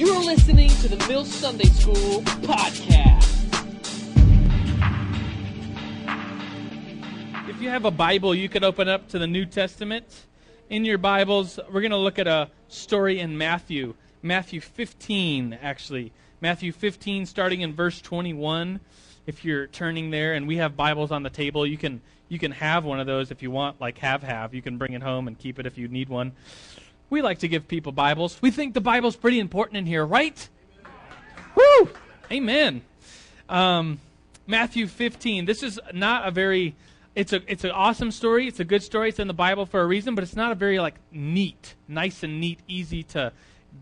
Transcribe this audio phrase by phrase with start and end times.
[0.00, 3.28] You're listening to the Mill Sunday School podcast.
[7.50, 10.06] If you have a Bible, you could open up to the New Testament.
[10.70, 13.94] In your Bibles, we're going to look at a story in Matthew.
[14.22, 16.14] Matthew 15, actually.
[16.40, 18.80] Matthew 15, starting in verse 21.
[19.26, 22.52] If you're turning there, and we have Bibles on the table, you can you can
[22.52, 24.54] have one of those if you want, like have have.
[24.54, 26.32] You can bring it home and keep it if you need one.
[27.10, 28.40] We like to give people Bibles.
[28.40, 30.48] We think the Bible's pretty important in here, right?
[31.56, 31.90] Woo!
[32.30, 32.82] Amen.
[33.48, 33.98] Um,
[34.46, 35.44] Matthew 15.
[35.44, 36.76] This is not a very
[37.16, 38.46] it's a it's an awesome story.
[38.46, 39.08] It's a good story.
[39.08, 42.22] It's in the Bible for a reason, but it's not a very like neat, nice
[42.22, 43.32] and neat, easy to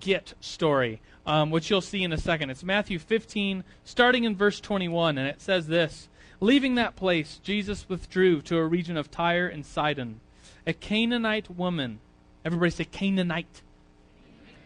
[0.01, 2.49] get story, um, which you'll see in a second.
[2.49, 6.09] It's Matthew 15, starting in verse 21, and it says this:
[6.41, 10.21] Leaving that place, Jesus withdrew to a region of Tyre and Sidon.
[10.67, 12.01] A Canaanite woman,
[12.49, 13.63] everybody say Canaanite.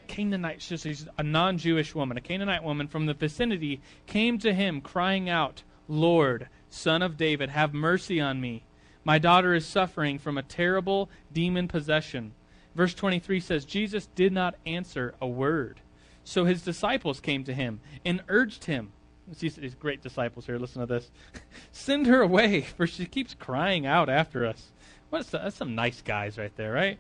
[0.09, 5.29] Canaanite, she's a non-Jewish woman, a Canaanite woman from the vicinity, came to him, crying
[5.29, 8.63] out, "Lord." Son of David, have mercy on me.
[9.05, 12.33] My daughter is suffering from a terrible demon possession.
[12.75, 15.81] Verse 23 says, Jesus did not answer a word.
[16.25, 18.93] So his disciples came to him and urged him.
[19.35, 21.11] See These great disciples here, listen to this.
[21.73, 24.73] Send her away, for she keeps crying out after us.
[25.11, 26.99] What's that's some nice guys right there, right?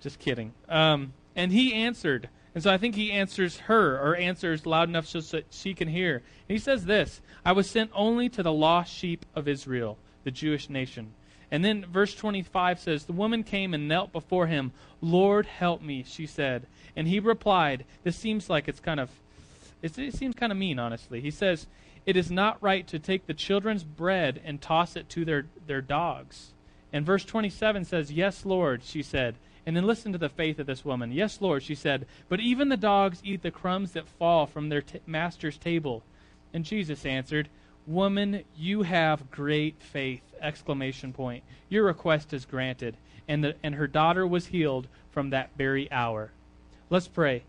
[0.00, 0.52] Just kidding.
[0.68, 5.06] Um, and he answered, and so I think he answers her, or answers loud enough
[5.06, 6.16] so that she can hear.
[6.16, 10.30] And he says this I was sent only to the lost sheep of Israel, the
[10.30, 11.12] Jewish nation.
[11.50, 14.72] And then verse 25 says, The woman came and knelt before him.
[15.00, 16.66] Lord, help me, she said.
[16.96, 19.10] And he replied, This seems like it's kind of,
[19.82, 21.20] it seems kind of mean, honestly.
[21.20, 21.66] He says,
[22.06, 25.82] It is not right to take the children's bread and toss it to their, their
[25.82, 26.52] dogs.
[26.92, 29.36] And verse 27 says, Yes, Lord, she said.
[29.66, 31.10] And then listen to the faith of this woman.
[31.10, 34.82] Yes, Lord, she said, but even the dogs eat the crumbs that fall from their
[34.82, 36.04] t- master's table.
[36.54, 37.48] And Jesus answered,
[37.86, 40.22] Woman, you have great faith!
[40.40, 41.42] Exclamation point.
[41.68, 42.96] Your request is granted.
[43.28, 46.30] And, the, and her daughter was healed from that very hour.
[46.88, 47.42] Let's pray.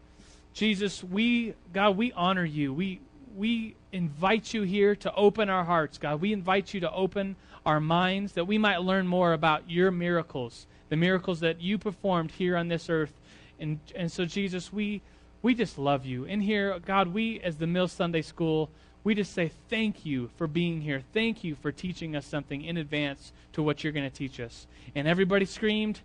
[0.54, 2.74] Jesus, we God, we honor you.
[2.74, 3.00] We
[3.36, 6.20] we invite you here to open our hearts, God.
[6.20, 10.66] We invite you to open our minds that we might learn more about your miracles
[10.90, 13.14] the miracles that you performed here on this earth.
[13.60, 15.02] And, and so, Jesus, we,
[15.42, 16.26] we just love you.
[16.26, 18.70] In here, God, we, as the Mill Sunday School,
[19.04, 21.02] we just say thank you for being here.
[21.14, 24.68] Thank you for teaching us something in advance to what you're going to teach us.
[24.96, 26.02] And everybody screamed.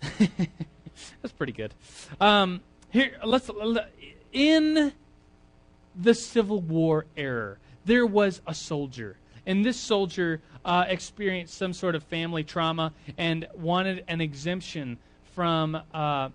[0.18, 1.72] That's pretty good.
[2.20, 3.50] Um, here, let's
[4.32, 4.92] in
[5.94, 9.16] the Civil War era, there was a soldier,
[9.46, 14.98] and this soldier uh, experienced some sort of family trauma and wanted an exemption
[15.34, 16.28] from uh,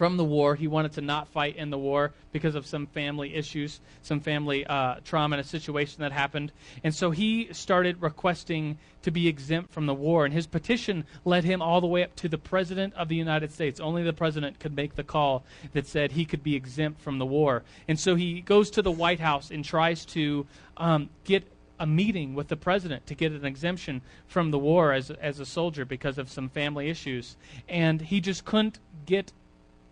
[0.00, 0.54] from the war.
[0.54, 4.64] He wanted to not fight in the war because of some family issues, some family
[4.66, 6.52] uh, trauma and a situation that happened.
[6.82, 10.24] And so he started requesting to be exempt from the war.
[10.24, 13.52] And his petition led him all the way up to the President of the United
[13.52, 13.78] States.
[13.78, 17.26] Only the President could make the call that said he could be exempt from the
[17.26, 17.62] war.
[17.86, 20.46] And so he goes to the White House and tries to
[20.78, 21.46] um, get
[21.80, 25.46] a meeting with the president to get an exemption from the war as, as a
[25.46, 27.36] soldier because of some family issues.
[27.68, 29.32] And he just couldn't get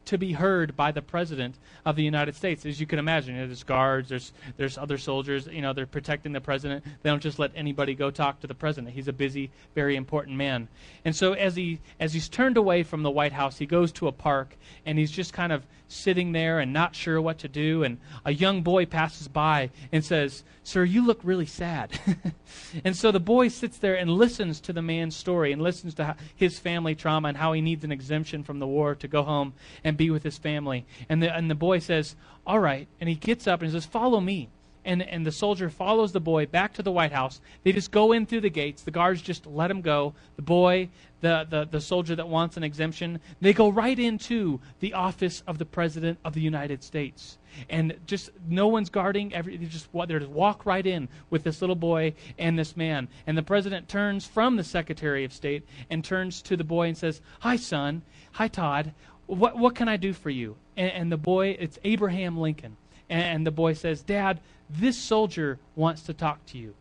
[0.08, 2.64] to be heard by the president of the United States.
[2.64, 5.46] As you can imagine, you know, there's guards, there's there's other soldiers.
[5.46, 6.84] You know, they're protecting the president.
[7.02, 8.94] They don't just let anybody go talk to the president.
[8.94, 10.68] He's a busy, very important man.
[11.04, 14.08] And so as he as he's turned away from the White House, he goes to
[14.08, 17.82] a park and he's just kind of sitting there and not sure what to do.
[17.82, 21.98] And a young boy passes by and says, Sir, you look really sad.
[22.84, 26.14] and so the boy sits there and listens to the man's story and listens to
[26.36, 29.54] his family trauma and how he needs an exemption from the war to go home
[29.82, 30.86] and be with his family.
[31.10, 32.16] And the, and the boy says,
[32.46, 32.88] All right.
[33.00, 34.48] And he gets up and says, Follow me
[34.88, 37.42] and, and the soldier follows the boy back to the White House.
[37.62, 38.82] They just go in through the gates.
[38.82, 40.14] The guards just let him go.
[40.36, 40.88] The boy,
[41.20, 45.58] the, the, the soldier that wants an exemption, they go right into the office of
[45.58, 47.36] the President of the United States.
[47.68, 49.34] And just no one's guarding.
[49.34, 53.08] Every, they just they just walk right in with this little boy and this man.
[53.26, 56.96] And the president turns from the Secretary of State and turns to the boy and
[56.96, 58.02] says, "Hi, son.
[58.32, 58.92] Hi, Todd.
[59.28, 62.76] What what can I do for you?" And, and the boy, it's Abraham Lincoln.
[63.10, 66.74] And the boy says, Dad, this soldier wants to talk to you.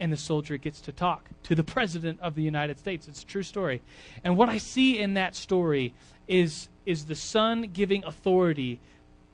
[0.00, 3.06] And the soldier gets to talk to the President of the United States.
[3.06, 3.82] It's a true story.
[4.24, 5.94] And what I see in that story
[6.26, 8.80] is, is the Son giving authority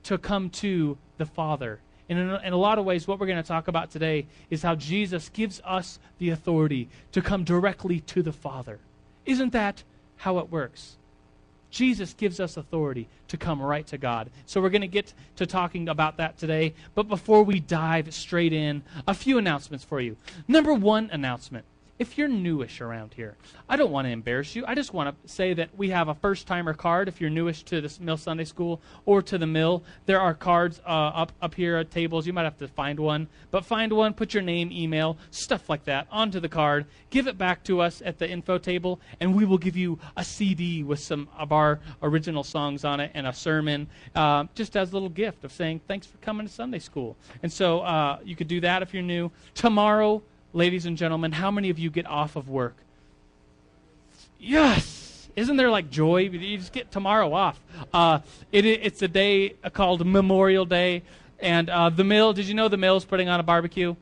[0.03, 1.81] to come to the Father.
[2.09, 4.63] And in in a lot of ways, what we're going to talk about today is
[4.63, 8.79] how Jesus gives us the authority to come directly to the Father.
[9.25, 9.85] Isn't that
[10.17, 10.97] how it works?
[11.77, 14.31] Jesus gives us authority to come right to God.
[14.47, 16.73] So we're going to get to talking about that today.
[16.95, 20.17] But before we dive straight in, a few announcements for you.
[20.49, 21.67] Number one announcement
[21.99, 23.37] if you're newish around here,
[23.69, 24.65] I don't want to embarrass you.
[24.67, 27.63] I just want to say that we have a first timer card if you're newish
[27.65, 29.83] to this Mill Sunday School or to the Mill.
[30.05, 32.27] There are cards uh, up, up here at tables.
[32.27, 35.85] You might have to find one, but find one, put your name, email, stuff like
[35.85, 39.47] that onto the card, give it back to us at the info table, and we
[39.47, 43.33] will give you a CD with some of our original songs on it and a
[43.33, 47.17] sermon uh, just as a little gift of saying thanks for coming to Sunday School.
[47.43, 49.31] And so uh, you could do that if you're new.
[49.55, 50.23] Tomorrow,
[50.57, 52.77] ladies and gentlemen, how many of you get off of work?
[54.41, 55.29] Yes!
[55.37, 56.23] Isn't there like joy?
[56.23, 57.61] You just get tomorrow off.
[57.93, 58.21] Uh,
[58.51, 61.03] it, it's a day called Memorial Day.
[61.39, 63.95] And uh, the mill, did you know the mill's putting on a barbecue?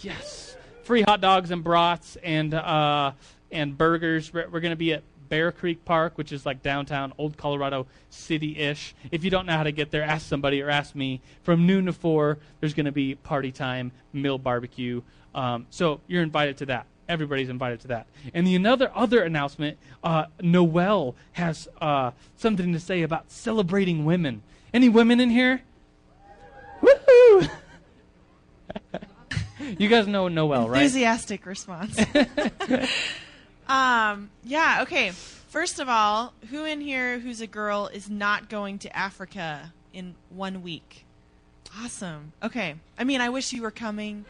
[0.00, 0.56] Yes.
[0.84, 3.12] Free hot dogs and brats and, uh,
[3.50, 4.32] and burgers.
[4.32, 7.86] We're, we're going to be at Bear Creek Park, which is like downtown Old Colorado
[8.10, 8.94] City ish.
[9.10, 11.20] If you don't know how to get there, ask somebody or ask me.
[11.42, 15.02] From noon to 4, there's going to be party time, mill barbecue.
[15.34, 16.86] Um, so you're invited to that.
[17.08, 18.06] Everybody's invited to that.
[18.34, 24.42] And the another other announcement, uh, Noel has uh, something to say about celebrating women.
[24.74, 25.62] Any women in here?
[26.82, 27.50] Woohoo!
[29.78, 30.82] you guys know Noel, right?
[30.82, 31.98] Enthusiastic response.
[33.68, 35.10] um, yeah, okay.
[35.10, 40.14] First of all, who in here who's a girl is not going to Africa in
[40.30, 41.04] one week?
[41.82, 42.32] Awesome.
[42.42, 42.74] Okay.
[42.98, 44.24] I mean, I wish you were coming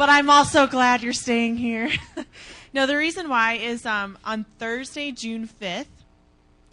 [0.00, 1.90] but I'm also glad you're staying here.
[2.72, 5.84] no, the reason why is um, on Thursday, June 5th,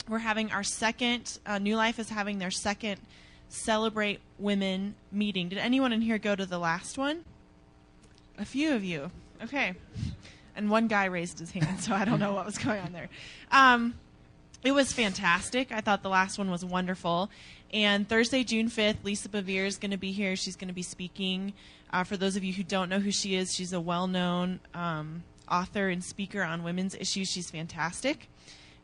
[0.08, 3.02] we're having our second, uh, New Life is having their second
[3.50, 5.50] Celebrate Women meeting.
[5.50, 7.26] Did anyone in here go to the last one?
[8.38, 9.12] A few of you.
[9.44, 9.74] Okay.
[10.58, 13.10] And one guy raised his hand, so I don't know what was going on there.
[13.52, 13.94] Um,
[14.64, 15.72] it was fantastic.
[15.72, 17.30] I thought the last one was wonderful.
[17.72, 20.36] And Thursday, June 5th, Lisa Bevere is going to be here.
[20.36, 21.54] She's going to be speaking.
[21.94, 24.60] Uh, for those of you who don't know who she is, she's a well known
[24.74, 27.30] um, author and speaker on women's issues.
[27.30, 28.30] She's fantastic.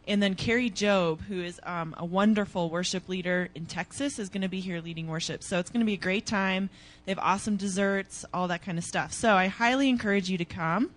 [0.06, 4.42] And then Kari Jobe, who is um, a wonderful worship leader in Texas, is going
[4.42, 5.44] to be here leading worship.
[5.44, 6.70] So it's going to be a great time.
[7.06, 9.14] They have awesome desserts, all that kind of stuff.
[9.14, 10.92] So I highly encourage you to come.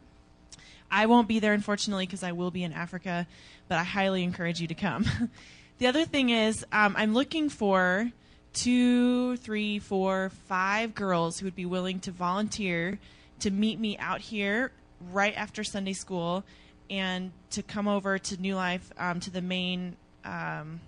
[0.90, 3.26] I won't be there, unfortunately, because I will be in Africa,
[3.68, 5.06] but I highly encourage you to come.
[5.78, 8.10] the other thing is, um, I'm looking for
[8.52, 12.98] two, three, four, five girls who would be willing to volunteer
[13.40, 14.72] to meet me out here
[15.12, 16.42] right after Sunday school
[16.88, 20.80] and to come over to New Life um, to the main, um,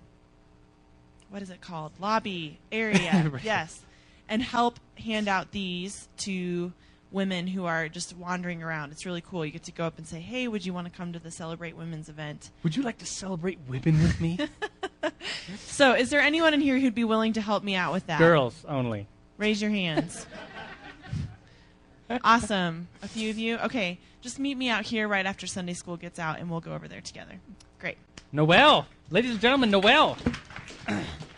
[1.29, 1.91] what is it called?
[1.99, 3.29] Lobby area.
[3.31, 3.43] right.
[3.43, 3.83] Yes.
[4.27, 6.71] And help hand out these to
[7.11, 8.91] women who are just wandering around.
[8.91, 9.45] It's really cool.
[9.45, 11.31] You get to go up and say, "Hey, would you want to come to the
[11.31, 14.39] Celebrate Women's event?" Would you like to celebrate women with me?
[15.57, 18.19] so, is there anyone in here who'd be willing to help me out with that?
[18.19, 19.07] Girls only.
[19.37, 20.25] Raise your hands.
[22.23, 22.87] awesome.
[23.01, 23.57] A few of you.
[23.59, 26.73] Okay, just meet me out here right after Sunday school gets out, and we'll go
[26.73, 27.35] over there together.
[27.79, 27.97] Great.
[28.31, 30.17] Noel, ladies and gentlemen, Noel.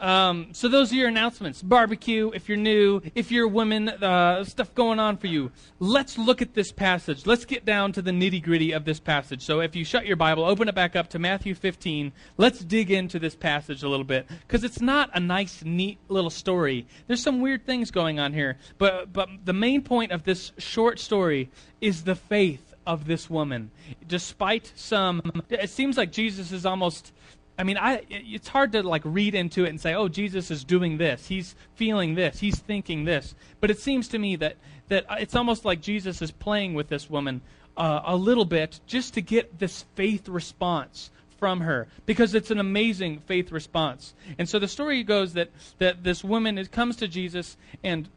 [0.00, 1.62] Um, so those are your announcements.
[1.62, 5.52] Barbecue, if you're new, if you're a woman, uh, stuff going on for you.
[5.78, 7.26] Let's look at this passage.
[7.26, 9.42] Let's get down to the nitty gritty of this passage.
[9.42, 12.12] So if you shut your Bible, open it back up to Matthew 15.
[12.38, 16.30] Let's dig into this passage a little bit because it's not a nice, neat little
[16.30, 16.86] story.
[17.06, 20.98] There's some weird things going on here, but but the main point of this short
[20.98, 23.70] story is the faith of this woman.
[24.06, 27.12] Despite some, it seems like Jesus is almost
[27.60, 30.64] I mean, I, it's hard to like read into it and say, "Oh, Jesus is
[30.64, 31.26] doing this.
[31.26, 32.40] He's feeling this.
[32.40, 34.56] He's thinking this." But it seems to me that
[34.88, 37.42] that it's almost like Jesus is playing with this woman
[37.76, 42.60] uh, a little bit just to get this faith response from her because it's an
[42.60, 44.14] amazing faith response.
[44.38, 48.08] And so the story goes that that this woman is, comes to Jesus and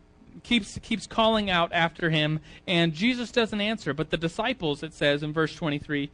[0.41, 3.93] keeps keeps calling out after him, and Jesus doesn't answer.
[3.93, 6.09] But the disciples, it says in verse 23,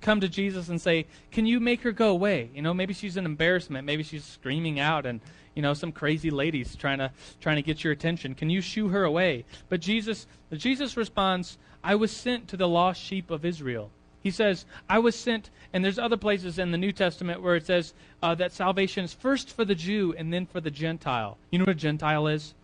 [0.00, 2.50] come to Jesus and say, "Can you make her go away?
[2.54, 3.86] You know, maybe she's an embarrassment.
[3.86, 5.20] Maybe she's screaming out, and
[5.54, 8.34] you know, some crazy ladies trying to trying to get your attention.
[8.34, 13.00] Can you shoo her away?" But Jesus, Jesus responds, "I was sent to the lost
[13.00, 13.90] sheep of Israel."
[14.20, 17.66] He says, I was sent, and there's other places in the New Testament where it
[17.66, 21.38] says uh, that salvation is first for the Jew and then for the Gentile.
[21.50, 22.54] You know what a Gentile is?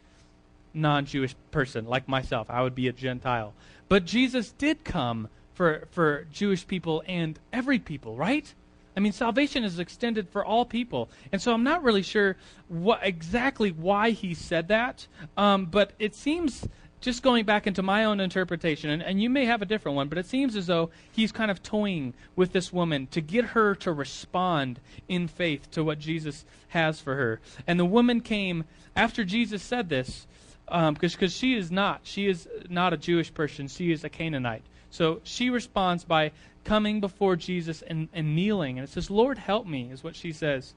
[0.75, 2.51] Non Jewish person like myself.
[2.51, 3.55] I would be a Gentile.
[3.89, 8.53] But Jesus did come for, for Jewish people and every people, right?
[8.97, 11.09] I mean, salvation is extended for all people.
[11.33, 12.37] And so I'm not really sure
[12.69, 16.67] what exactly why he said that, um, but it seems
[17.01, 20.09] just going back into my own interpretation, and, and you may have a different one,
[20.09, 23.75] but it seems as though he's kind of toying with this woman to get her
[23.75, 27.41] to respond in faith to what Jesus has for her.
[27.67, 28.65] And the woman came
[28.97, 30.27] after Jesus said this,
[30.67, 34.63] because um, she is not she is not a Jewish person, she is a Canaanite.
[34.91, 39.67] So she responds by coming before Jesus and, and kneeling, and it says, "Lord, help
[39.67, 40.75] me," is what she says.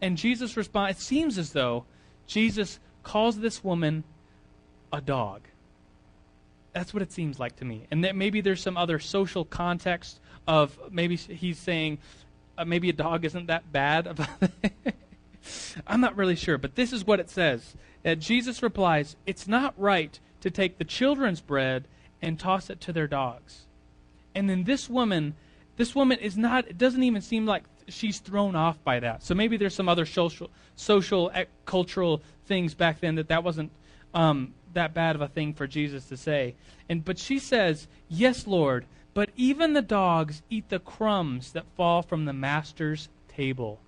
[0.00, 0.98] And Jesus responds.
[0.98, 1.84] It seems as though
[2.26, 4.04] Jesus calls this woman
[4.92, 5.42] a dog.
[6.72, 7.86] That's what it seems like to me.
[7.90, 11.98] And that maybe there's some other social context of maybe he's saying
[12.56, 14.28] uh, maybe a dog isn't that bad.
[15.86, 17.74] I'm not really sure, but this is what it says.
[18.04, 21.84] Uh, Jesus replies, It's not right to take the children's bread
[22.20, 23.66] and toss it to their dogs.
[24.34, 25.34] And then this woman,
[25.76, 29.22] this woman is not, it doesn't even seem like she's thrown off by that.
[29.22, 31.32] So maybe there's some other social, social,
[31.64, 33.70] cultural things back then that that wasn't
[34.14, 36.54] um, that bad of a thing for Jesus to say.
[36.88, 42.02] And but she says, "Yes, Lord, but even the dogs eat the crumbs that fall
[42.02, 43.80] from the master's table."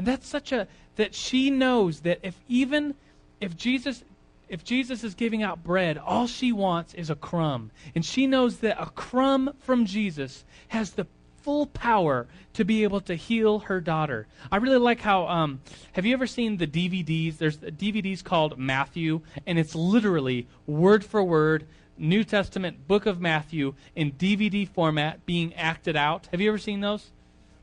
[0.00, 0.66] And that's such a
[0.96, 2.94] that she knows that if even
[3.38, 4.02] if Jesus
[4.48, 7.70] if Jesus is giving out bread, all she wants is a crumb.
[7.94, 11.06] And she knows that a crumb from Jesus has the
[11.42, 14.26] full power to be able to heal her daughter.
[14.50, 15.28] I really like how.
[15.28, 15.60] Um,
[15.92, 17.36] have you ever seen the DVDs?
[17.36, 21.66] There's DVDs called Matthew, and it's literally word for word
[21.98, 26.28] New Testament book of Matthew in DVD format being acted out.
[26.30, 27.10] Have you ever seen those?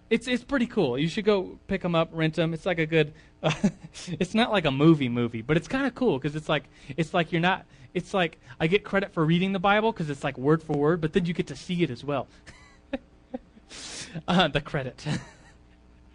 [0.09, 0.97] It's it's pretty cool.
[0.97, 2.53] You should go pick them up, rent them.
[2.53, 3.13] It's like a good.
[3.43, 3.51] Uh,
[4.19, 7.13] it's not like a movie movie, but it's kind of cool because it's like it's
[7.13, 7.65] like you're not.
[7.93, 11.01] It's like I get credit for reading the Bible because it's like word for word,
[11.01, 12.27] but then you get to see it as well.
[14.27, 15.05] Uh, the credit.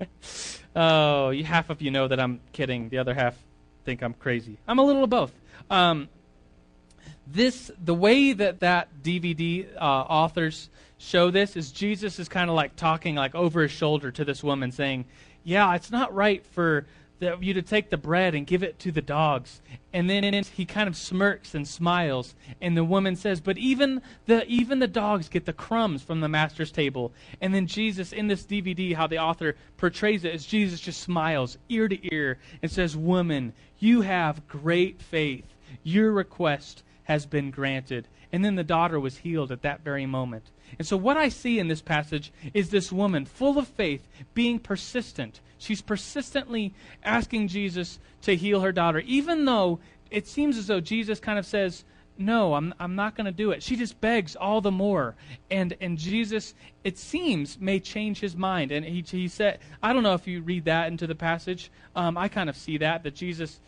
[0.76, 2.88] oh, you, half of you know that I'm kidding.
[2.88, 3.36] The other half
[3.84, 4.58] think I'm crazy.
[4.66, 5.32] I'm a little of both.
[5.70, 6.08] Um,
[7.32, 12.56] this the way that that DVD uh, authors show this is Jesus is kind of
[12.56, 15.06] like talking like over his shoulder to this woman, saying,
[15.44, 16.86] "Yeah, it's not right for."
[17.22, 19.62] the, you to take the bread and give it to the dogs.
[19.92, 22.34] And then he kind of smirks and smiles.
[22.60, 26.28] And the woman says, But even the, even the dogs get the crumbs from the
[26.28, 27.12] master's table.
[27.40, 31.58] And then Jesus, in this DVD, how the author portrays it, is Jesus just smiles
[31.68, 35.46] ear to ear and says, Woman, you have great faith.
[35.84, 38.08] Your request has been granted.
[38.32, 40.50] And then the daughter was healed at that very moment.
[40.78, 44.58] And so, what I see in this passage is this woman full of faith being
[44.58, 45.40] persistent.
[45.58, 46.72] She's persistently
[47.04, 49.78] asking Jesus to heal her daughter, even though
[50.10, 51.84] it seems as though Jesus kind of says,
[52.16, 53.62] no, I'm, I'm not going to do it.
[53.62, 55.14] She just begs all the more.
[55.50, 56.54] And, and Jesus,
[56.84, 58.72] it seems, may change his mind.
[58.72, 61.70] And he, he said, I don't know if you read that into the passage.
[61.94, 63.60] Um, I kind of see that, that Jesus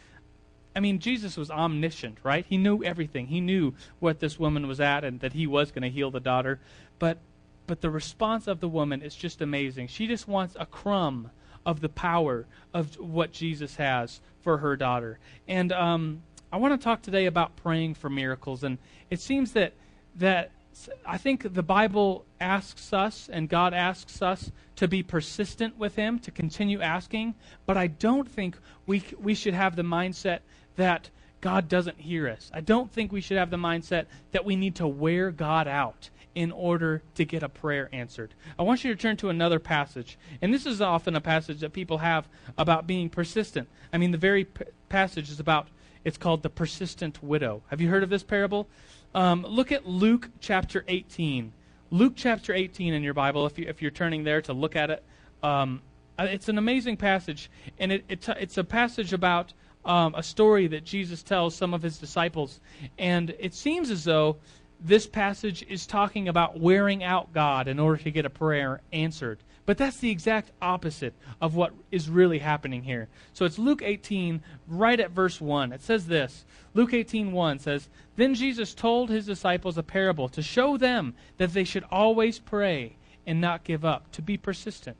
[0.76, 2.44] I mean, Jesus was omniscient, right?
[2.48, 3.28] He knew everything.
[3.28, 6.20] He knew what this woman was at and that he was going to heal the
[6.20, 6.60] daughter.
[6.98, 7.18] But,
[7.66, 9.88] but the response of the woman is just amazing.
[9.88, 11.30] She just wants a crumb
[11.64, 15.18] of the power of what Jesus has for her daughter.
[15.48, 18.64] And um, I want to talk today about praying for miracles.
[18.64, 18.78] And
[19.10, 19.72] it seems that
[20.16, 20.52] that
[21.06, 26.18] I think the Bible asks us and God asks us to be persistent with Him,
[26.20, 27.34] to continue asking.
[27.66, 30.40] But I don't think we we should have the mindset
[30.76, 32.50] that God doesn't hear us.
[32.54, 36.08] I don't think we should have the mindset that we need to wear God out
[36.34, 38.34] in order to get a prayer answered.
[38.58, 40.18] I want you to turn to another passage.
[40.42, 42.28] And this is often a passage that people have
[42.58, 43.68] about being persistent.
[43.92, 45.68] I mean, the very p- passage is about,
[46.04, 47.62] it's called the persistent widow.
[47.68, 48.68] Have you heard of this parable?
[49.14, 51.52] Um, look at Luke chapter 18.
[51.90, 54.90] Luke chapter 18 in your Bible, if, you, if you're turning there to look at
[54.90, 55.04] it.
[55.42, 55.82] Um,
[56.18, 59.52] uh, it's an amazing passage, and it, it, it's a passage about
[59.84, 62.60] um, a story that Jesus tells some of his disciples.
[62.98, 64.36] And it seems as though
[64.80, 69.38] this passage is talking about wearing out God in order to get a prayer answered.
[69.66, 73.08] But that's the exact opposite of what is really happening here.
[73.32, 75.72] So it's Luke 18, right at verse 1.
[75.72, 80.42] It says this Luke 18, 1 says, Then Jesus told his disciples a parable to
[80.42, 84.98] show them that they should always pray and not give up, to be persistent.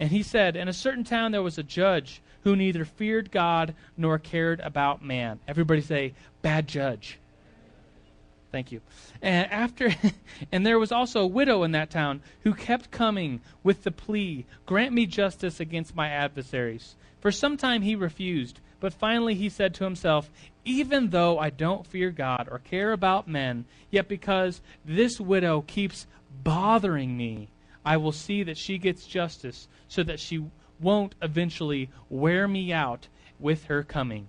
[0.00, 3.74] And he said, In a certain town there was a judge who neither feared God
[3.96, 5.40] nor cared about man.
[5.46, 7.18] Everybody say, bad judge.
[8.52, 8.80] Thank you.
[9.22, 9.94] And after
[10.52, 14.44] and there was also a widow in that town who kept coming with the plea,
[14.66, 19.74] "Grant me justice against my adversaries." For some time he refused, but finally he said
[19.74, 20.30] to himself,
[20.64, 26.06] "Even though I don't fear God or care about men, yet because this widow keeps
[26.42, 27.50] bothering me,
[27.84, 30.44] I will see that she gets justice so that she
[30.80, 33.08] won't eventually wear me out
[33.38, 34.26] with her coming.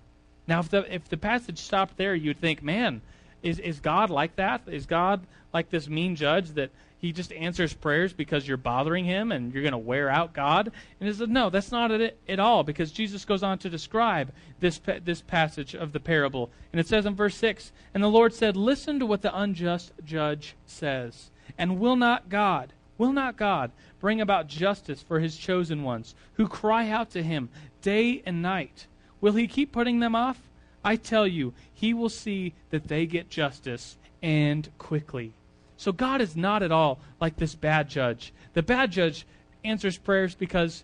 [0.47, 3.01] Now, if the, if the passage stopped there, you'd think, man,
[3.43, 4.61] Is, is God like that?
[4.67, 9.31] Is God like this mean judge that he just answers prayers because you're bothering him
[9.31, 10.71] and you're going to wear out God?
[10.99, 14.31] And he said, no, that's not it at all because Jesus goes on to describe
[14.59, 16.51] this, this passage of the parable.
[16.71, 19.91] And it says in verse 6 And the Lord said, Listen to what the unjust
[20.05, 21.31] judge says.
[21.57, 26.47] And will not God, will not God bring about justice for his chosen ones who
[26.47, 27.49] cry out to him
[27.81, 28.85] day and night?
[29.19, 30.37] Will he keep putting them off?
[30.83, 35.33] I tell you, he will see that they get justice and quickly.
[35.77, 38.33] So God is not at all like this bad judge.
[38.53, 39.25] The bad judge
[39.63, 40.83] answers prayers because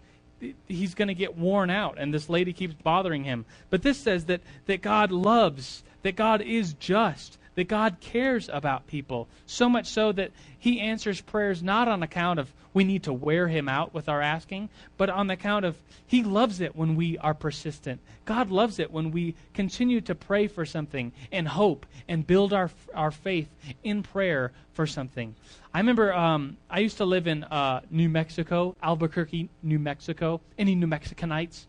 [0.67, 3.45] he's going to get worn out and this lady keeps bothering him.
[3.69, 8.85] But this says that, that God loves, that God is just, that God cares about
[8.85, 13.13] people, so much so that He answers prayers not on account of we need to
[13.13, 16.95] wear Him out with our asking, but on the account of He loves it when
[16.95, 17.99] we are persistent.
[18.25, 22.69] God loves it when we continue to pray for something and hope and build our,
[22.93, 23.49] our faith
[23.83, 25.33] in prayer for something.
[25.73, 30.41] I remember um, I used to live in uh, New Mexico, Albuquerque, New Mexico.
[30.59, 31.65] Any New Mexicanites?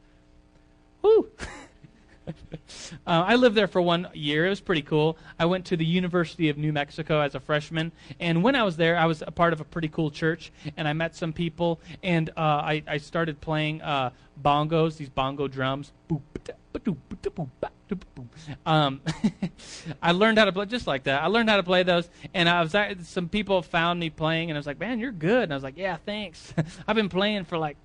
[1.00, 1.28] Woo!
[3.07, 4.47] Uh, I lived there for one year.
[4.47, 5.17] It was pretty cool.
[5.39, 8.77] I went to the University of New Mexico as a freshman, and when I was
[8.77, 11.81] there, I was a part of a pretty cool church, and I met some people,
[12.03, 14.11] and uh, I, I started playing uh,
[14.43, 15.93] bongos, these bongo drums.
[18.67, 19.01] Um,
[20.03, 21.23] I learned how to play just like that.
[21.23, 24.57] I learned how to play those, and I was some people found me playing, and
[24.57, 26.53] I was like, "Man, you're good." And I was like, "Yeah, thanks."
[26.89, 27.77] I've been playing for like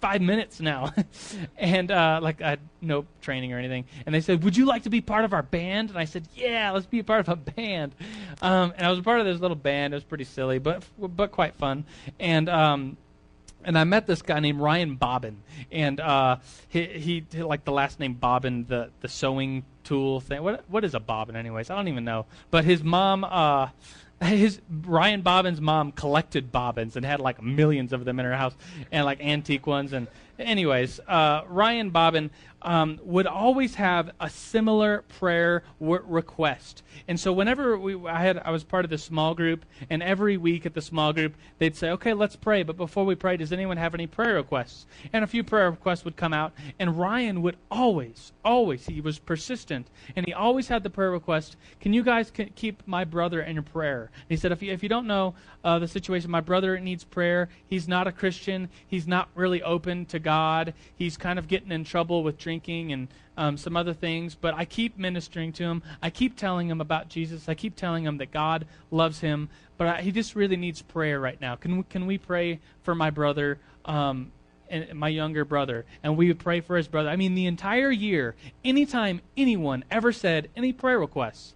[0.00, 0.92] five minutes now.
[1.58, 3.84] and uh, like I had no training or anything.
[4.06, 5.90] And they said, Would you like to be part of our band?
[5.90, 7.94] And I said, Yeah, let's be a part of a band.
[8.42, 9.94] Um, and I was a part of this little band.
[9.94, 11.84] It was pretty silly, but but quite fun.
[12.18, 12.96] And um,
[13.64, 16.36] and I met this guy named Ryan Bobbin, and uh,
[16.68, 20.42] he, he like the last name Bobbin, the the sewing tool thing.
[20.42, 21.70] What what is a bobbin, anyways?
[21.70, 22.26] I don't even know.
[22.50, 23.24] But his mom.
[23.24, 23.68] Uh,
[24.22, 28.54] his Ryan Bobbin's mom collected bobbins and had like millions of them in her house
[28.90, 32.30] and like antique ones and anyways uh, Ryan Bobbin
[32.62, 36.82] um, would always have a similar prayer w- request.
[37.06, 40.36] And so whenever we, I had, I was part of the small group, and every
[40.36, 43.52] week at the small group, they'd say, "Okay, let's pray." But before we pray, does
[43.52, 44.86] anyone have any prayer requests?
[45.12, 49.18] And a few prayer requests would come out, and Ryan would always, always, he was
[49.18, 51.56] persistent, and he always had the prayer request.
[51.80, 54.10] Can you guys keep my brother in your prayer?
[54.14, 57.04] And he said, if you, if you don't know uh, the situation, my brother needs
[57.04, 57.48] prayer.
[57.68, 58.68] He's not a Christian.
[58.86, 60.27] He's not really open to God.
[60.96, 64.64] He's kind of getting in trouble with drinking and um, some other things, but I
[64.64, 65.82] keep ministering to him.
[66.02, 67.48] I keep telling him about Jesus.
[67.48, 71.20] I keep telling him that God loves him, but I, he just really needs prayer
[71.20, 71.54] right now.
[71.54, 73.58] Can we, can we pray for my brother?
[73.84, 74.32] Um,
[74.70, 77.08] and my younger brother, and we would pray for his brother.
[77.08, 81.54] I mean, the entire year, anytime anyone ever said any prayer requests,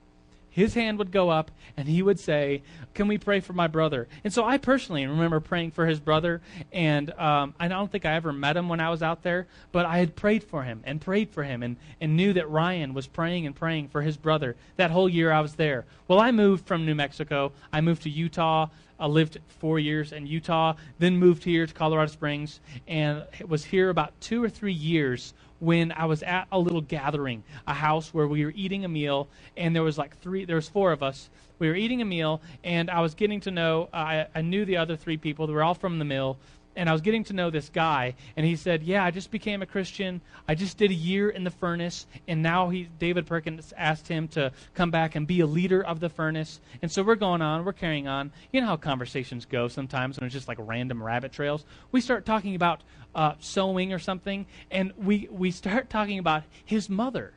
[0.53, 2.63] his hand would go up and he would say,
[2.95, 4.07] Can we pray for my brother?
[4.23, 6.43] And so I personally remember praying for his brother.
[6.73, 9.87] And um, I don't think I ever met him when I was out there, but
[9.87, 13.07] I had prayed for him and prayed for him and, and knew that Ryan was
[13.07, 15.87] praying and praying for his brother that whole year I was there.
[16.07, 17.53] Well, I moved from New Mexico.
[17.73, 18.69] I moved to Utah.
[19.01, 23.91] I lived four years in Utah, then moved here to Colorado Springs, and was here
[23.91, 28.27] about two or three years when I was at a little gathering, a house where
[28.27, 31.31] we were eating a meal, and there was like three, there was four of us.
[31.61, 33.89] We were eating a meal, and I was getting to know.
[33.95, 35.47] Uh, I, I knew the other three people.
[35.47, 36.37] They were all from the mill,
[36.77, 39.63] and I was getting to know this guy, and he said, "Yeah, I just became
[39.63, 40.21] a Christian.
[40.49, 44.29] I just did a year in the furnace, and now he David Perkins asked him
[44.29, 47.65] to come back and be a leader of the furnace." And so we're going on,
[47.65, 48.33] we're carrying on.
[48.53, 51.65] You know how conversations go sometimes when it's just like random rabbit trails.
[51.91, 52.83] We start talking about
[53.15, 57.33] uh, sewing or something, and we we start talking about his mother,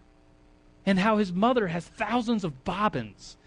[0.86, 3.38] and how his mother has thousands of bobbins,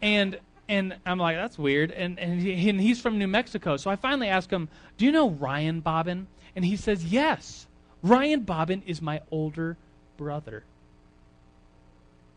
[0.00, 0.38] and
[0.72, 1.90] and I'm like, that's weird.
[1.90, 3.76] And, and, he, and he's from New Mexico.
[3.76, 6.26] So I finally ask him, Do you know Ryan Bobbin?
[6.56, 7.66] And he says, Yes.
[8.02, 9.76] Ryan Bobbin is my older
[10.16, 10.64] brother.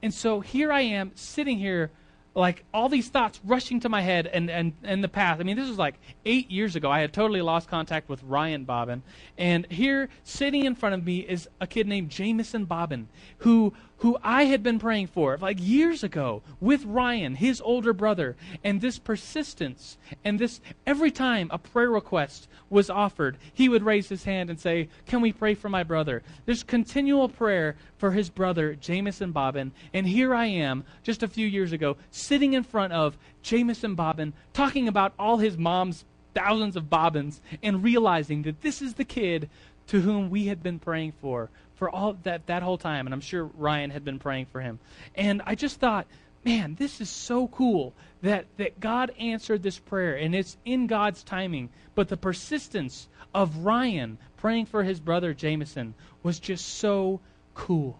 [0.03, 1.91] And so here I am sitting here
[2.35, 5.39] like all these thoughts rushing to my head and, and, and the path.
[5.39, 5.95] I mean, this was like
[6.25, 6.91] eight years ago.
[6.91, 9.01] I had totally lost contact with Ryan Bobbin.
[9.37, 13.07] And here, sitting in front of me, is a kid named Jameson Bobbin,
[13.39, 18.35] who who I had been praying for like years ago with Ryan, his older brother,
[18.63, 24.09] and this persistence and this every time a prayer request was offered, he would raise
[24.09, 26.23] his hand and say, Can we pray for my brother?
[26.45, 31.47] There's continual prayer for his brother, Jameson Bobbin, and here I am, just a few
[31.47, 36.89] years ago, sitting in front of Jameson Bobbin, talking about all his mom's thousands of
[36.89, 39.49] bobbins, and realizing that this is the kid
[39.87, 43.21] to whom we had been praying for for all that that whole time and i'm
[43.21, 44.79] sure ryan had been praying for him
[45.15, 46.07] and i just thought
[46.45, 51.23] man, this is so cool that, that God answered this prayer and it's in God's
[51.23, 51.69] timing.
[51.95, 57.19] But the persistence of Ryan praying for his brother Jameson was just so
[57.55, 57.99] cool.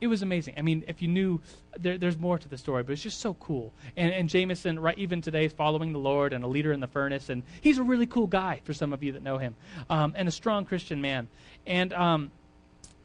[0.00, 0.54] It was amazing.
[0.58, 1.40] I mean, if you knew,
[1.78, 3.72] there, there's more to the story, but it's just so cool.
[3.96, 6.86] And, and Jameson, right, even today, is following the Lord and a leader in the
[6.86, 9.54] furnace, and he's a really cool guy for some of you that know him,
[9.88, 11.28] um, and a strong Christian man.
[11.66, 12.32] And um,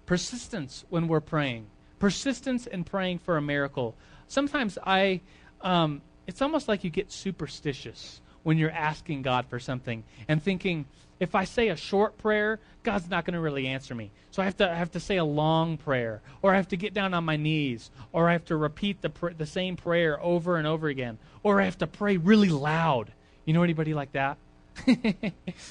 [0.09, 1.67] persistence when we're praying,
[1.99, 3.93] persistence in praying for a miracle.
[4.27, 5.21] Sometimes I,
[5.61, 10.85] um, it's almost like you get superstitious when you're asking God for something and thinking,
[11.19, 14.09] if I say a short prayer, God's not going to really answer me.
[14.31, 16.77] So I have to I have to say a long prayer, or I have to
[16.77, 20.19] get down on my knees, or I have to repeat the pr- the same prayer
[20.23, 23.11] over and over again, or I have to pray really loud.
[23.45, 24.37] You know anybody like that?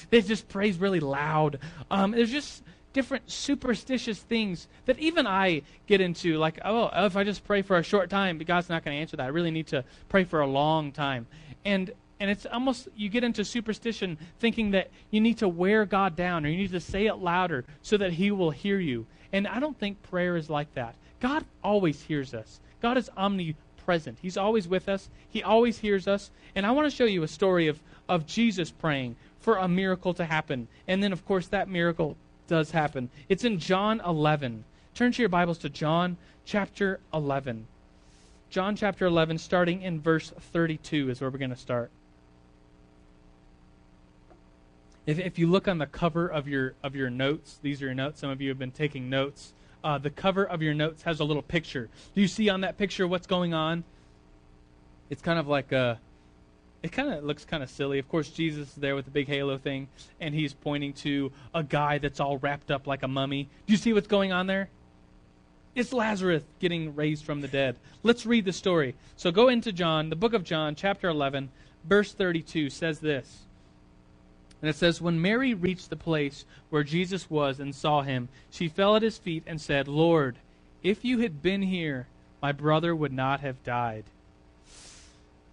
[0.09, 1.59] they just prays really loud.
[1.91, 6.37] Um, there's just different superstitious things that even I get into.
[6.37, 9.17] Like, oh, if I just pray for a short time, God's not going to answer
[9.17, 9.23] that.
[9.23, 11.27] I really need to pray for a long time.
[11.65, 16.17] And and it's almost you get into superstition thinking that you need to wear God
[16.17, 19.05] down or you need to say it louder so that he will hear you.
[19.31, 20.95] And I don't think prayer is like that.
[21.21, 22.59] God always hears us.
[22.81, 24.17] God is omnipresent.
[24.21, 25.09] He's always with us.
[25.29, 26.31] He always hears us.
[26.55, 30.13] And I want to show you a story of, of Jesus praying for a miracle
[30.15, 30.67] to happen.
[30.87, 32.17] And then, of course, that miracle
[32.49, 33.09] does happen.
[33.29, 34.65] It's in John 11.
[34.93, 37.67] Turn to your Bibles to John chapter 11.
[38.49, 41.91] John chapter 11, starting in verse 32, is where we're going to start.
[45.05, 47.93] If, if you look on the cover of your of your notes, these are your
[47.93, 48.19] notes.
[48.19, 49.53] Some of you have been taking notes.
[49.83, 51.89] Uh, the cover of your notes has a little picture.
[52.13, 53.83] Do you see on that picture what's going on?
[55.09, 55.99] It's kind of like a.
[56.81, 57.99] It kind of looks kind of silly.
[57.99, 59.89] Of course, Jesus is there with the big halo thing,
[60.21, 63.49] and he's pointing to a guy that's all wrapped up like a mummy.
[63.67, 64.69] Do you see what's going on there?
[65.75, 67.75] It's Lazarus getting raised from the dead.
[68.01, 68.95] Let's read the story.
[69.17, 71.49] So go into John, the book of John, chapter 11,
[71.83, 73.43] verse 32 says this.
[74.61, 78.67] And it says, When Mary reached the place where Jesus was and saw him, she
[78.67, 80.37] fell at his feet and said, Lord,
[80.81, 82.07] if you had been here,
[82.41, 84.05] my brother would not have died.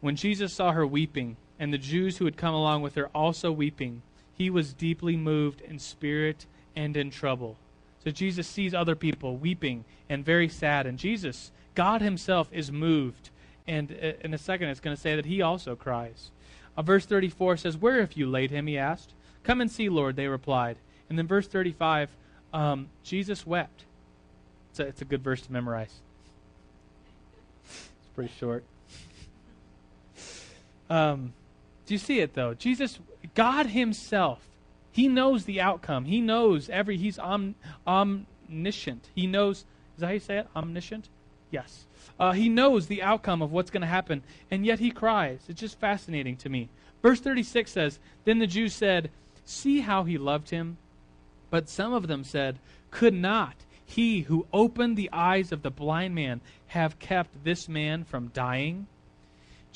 [0.01, 3.51] When Jesus saw her weeping, and the Jews who had come along with her also
[3.51, 4.03] weeping,
[4.35, 7.57] he was deeply moved in spirit and in trouble.
[8.05, 13.31] So Jesus sees other people weeping and very sad, and Jesus, God Himself, is moved.
[13.67, 16.31] And uh, in a second, it's going to say that He also cries.
[16.77, 18.67] Uh, verse 34 says, Where have you laid him?
[18.67, 19.13] He asked.
[19.43, 20.77] Come and see, Lord, they replied.
[21.09, 22.11] And then verse 35,
[22.53, 23.85] um, Jesus wept.
[24.71, 26.01] It's a, it's a good verse to memorize.
[27.65, 28.65] It's pretty short.
[30.89, 31.33] Um,
[31.87, 32.55] do you see it, though?
[32.55, 32.99] Jesus,
[33.35, 34.49] God Himself,
[34.93, 36.05] He knows the outcome.
[36.05, 37.55] He knows every, He's om,
[37.87, 39.09] omniscient.
[39.15, 40.49] He knows, is that how you say it?
[40.55, 41.09] Omniscient?
[41.51, 41.87] Yes.
[42.19, 45.41] Uh, he knows the outcome of what's going to happen, and yet he cries.
[45.49, 46.69] It's just fascinating to me.
[47.03, 49.11] Verse 36 says Then the Jews said,
[49.45, 50.79] See how he loved him?
[51.51, 52.59] But some of them said,
[52.91, 58.05] Could not he who opened the eyes of the blind man have kept this man
[58.05, 58.87] from dying?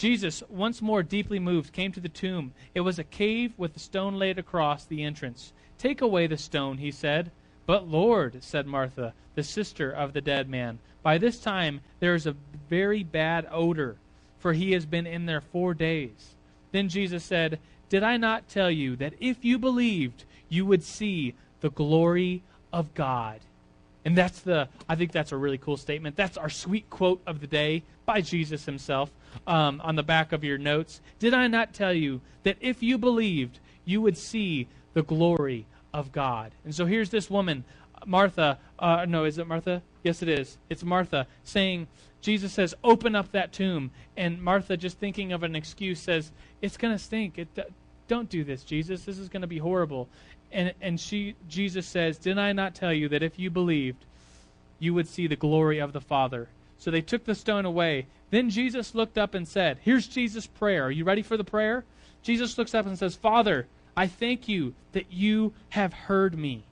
[0.00, 2.54] Jesus, once more deeply moved, came to the tomb.
[2.74, 5.52] It was a cave with a stone laid across the entrance.
[5.76, 7.30] Take away the stone, he said.
[7.66, 12.26] But Lord, said Martha, the sister of the dead man, by this time there is
[12.26, 12.36] a
[12.70, 13.96] very bad odor,
[14.38, 16.34] for he has been in there four days.
[16.72, 17.58] Then Jesus said,
[17.90, 22.94] Did I not tell you that if you believed, you would see the glory of
[22.94, 23.40] God?
[24.04, 26.16] And that's the, I think that's a really cool statement.
[26.16, 29.10] That's our sweet quote of the day by Jesus himself
[29.46, 31.00] um, on the back of your notes.
[31.18, 36.12] Did I not tell you that if you believed, you would see the glory of
[36.12, 36.52] God?
[36.64, 37.64] And so here's this woman,
[38.06, 38.58] Martha.
[38.78, 39.82] Uh, no, is it Martha?
[40.02, 40.56] Yes, it is.
[40.70, 41.86] It's Martha saying,
[42.22, 43.90] Jesus says, open up that tomb.
[44.16, 46.32] And Martha, just thinking of an excuse, says,
[46.62, 47.38] it's going to stink.
[47.38, 47.48] It,
[48.08, 49.04] don't do this, Jesus.
[49.04, 50.08] This is going to be horrible.
[50.52, 54.04] And, and she, Jesus says, Did I not tell you that if you believed,
[54.78, 56.48] you would see the glory of the Father?
[56.78, 58.06] So they took the stone away.
[58.30, 60.84] Then Jesus looked up and said, Here's Jesus' prayer.
[60.84, 61.84] Are you ready for the prayer?
[62.22, 66.64] Jesus looks up and says, Father, I thank you that you have heard me.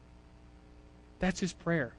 [1.21, 1.93] That's his prayer.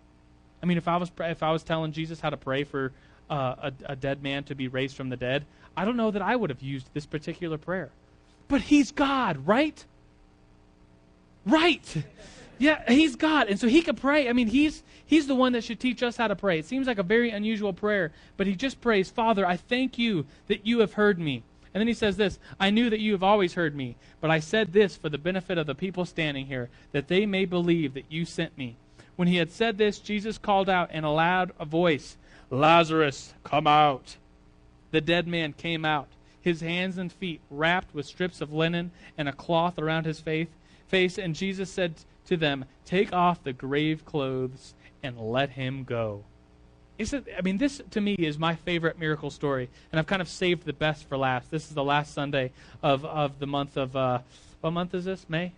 [0.61, 2.91] I mean, if I was if I was telling Jesus how to pray for
[3.29, 6.21] uh, a, a dead man to be raised from the dead, I don't know that
[6.21, 7.89] I would have used this particular prayer.
[8.47, 9.83] But he's God, right?
[11.49, 12.03] Right.
[12.57, 14.27] Yeah, he's God, and so he could pray.
[14.27, 16.59] I mean, he's he's the one that should teach us how to pray.
[16.59, 20.25] It seems like a very unusual prayer, but he just prays, "Father, I thank you
[20.47, 23.23] that you have heard me." And then he says this, "I knew that you have
[23.23, 26.69] always heard me, but I said this for the benefit of the people standing here,
[26.91, 28.75] that they may believe that you sent me."
[29.15, 32.17] When he had said this, Jesus called out in a loud voice,
[32.49, 34.17] Lazarus, come out.
[34.91, 36.07] the dead man came out,
[36.41, 40.47] his hands and feet wrapped with strips of linen and a cloth around his face.
[40.89, 46.25] Face and Jesus said to them, "Take off the grave clothes and let him go."
[46.97, 50.21] Is it, I mean, this to me is my favorite miracle story, and I've kind
[50.21, 51.49] of saved the best for last.
[51.49, 52.51] This is the last Sunday
[52.83, 54.19] of, of the month of uh,
[54.59, 55.25] what month is this?
[55.29, 55.53] May.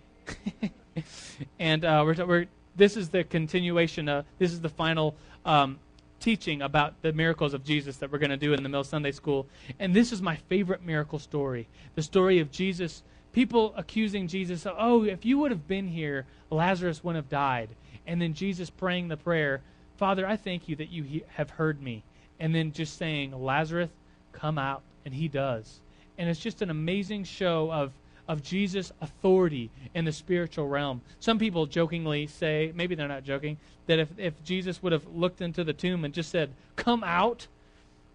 [1.60, 4.08] and uh, we're, we're this is the continuation.
[4.08, 5.80] Of, this is the final um,
[6.20, 9.12] teaching about the miracles of Jesus that we're going to do in the Mill Sunday
[9.12, 9.48] School.
[9.80, 13.04] And this is my favorite miracle story the story of Jesus.
[13.34, 17.70] People accusing Jesus oh, if you would have been here, Lazarus wouldn't have died.
[18.06, 19.62] And then Jesus praying the prayer,
[19.98, 22.04] Father, I thank you that you he- have heard me.
[22.39, 23.89] And then just saying, Lazarus,
[24.32, 24.82] come out.
[25.06, 25.80] And he does.
[26.17, 27.91] And it's just an amazing show of
[28.28, 31.02] of Jesus' authority in the spiritual realm.
[31.20, 35.41] Some people jokingly say, maybe they're not joking, that if, if Jesus would have looked
[35.41, 37.48] into the tomb and just said, Come out,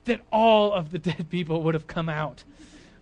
[0.07, 2.45] that all of the dead people would have come out.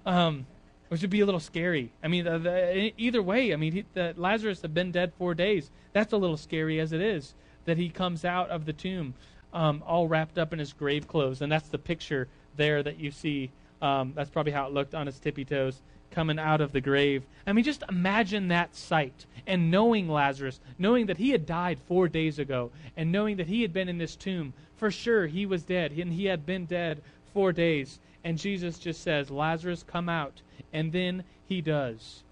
[0.04, 0.46] Um,
[0.94, 1.90] which would be a little scary.
[2.04, 5.34] I mean, the, the, either way, I mean, he, the, Lazarus had been dead four
[5.34, 5.72] days.
[5.92, 9.14] That's a little scary as it is that he comes out of the tomb
[9.52, 11.42] um, all wrapped up in his grave clothes.
[11.42, 13.50] And that's the picture there that you see.
[13.82, 17.24] Um, that's probably how it looked on his tippy toes coming out of the grave.
[17.44, 22.06] I mean, just imagine that sight and knowing Lazarus, knowing that he had died four
[22.06, 24.52] days ago, and knowing that he had been in this tomb.
[24.76, 27.02] For sure, he was dead, and he had been dead
[27.32, 27.98] four days.
[28.24, 30.40] And Jesus just says, Lazarus, come out.
[30.72, 32.24] And then he does.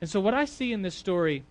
[0.00, 1.44] And so, what I see in this story,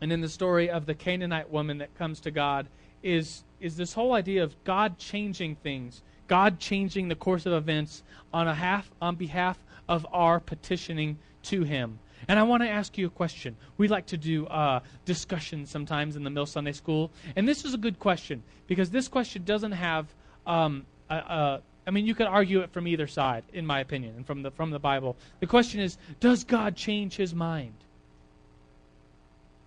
[0.00, 2.68] and in the story of the Canaanite woman that comes to God,
[3.02, 8.02] is, is this whole idea of God changing things, God changing the course of events
[8.32, 11.98] on, a half, on behalf of our petitioning to Him.
[12.26, 13.56] And I want to ask you a question.
[13.78, 17.72] We like to do uh, discussions sometimes in the Mill Sunday School, and this is
[17.72, 20.06] a good question because this question doesn't have.
[20.46, 24.14] Um, a, a, I mean, you could argue it from either side, in my opinion,
[24.14, 25.16] and from the from the Bible.
[25.40, 27.72] The question is, does God change His mind?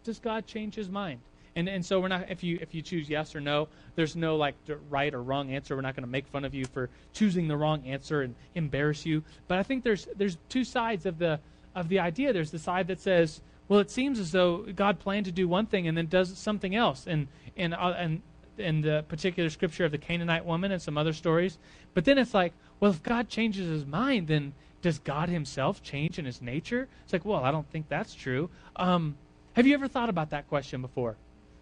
[0.03, 1.21] Does God change His mind?
[1.55, 4.36] And and so we're not if you if you choose yes or no, there's no
[4.38, 4.53] like
[4.88, 5.75] right or wrong answer.
[5.75, 9.03] We're not going to make fun of you for choosing the wrong answer and embarrass
[9.03, 9.23] you.
[9.47, 11.39] But I think there's there's two sides of the
[11.73, 12.34] of the idea.
[12.34, 15.65] There's the side that says, well, it seems as though God planned to do one
[15.65, 17.07] thing and then does something else.
[17.07, 18.21] And and uh, and
[18.62, 21.58] in the particular scripture of the Canaanite woman and some other stories.
[21.93, 26.17] But then it's like, well, if God changes his mind, then does God himself change
[26.17, 26.88] in his nature?
[27.04, 28.50] It's like, well, I don't think that's true.
[28.78, 29.17] Um,
[29.54, 31.17] have you ever thought about that question before?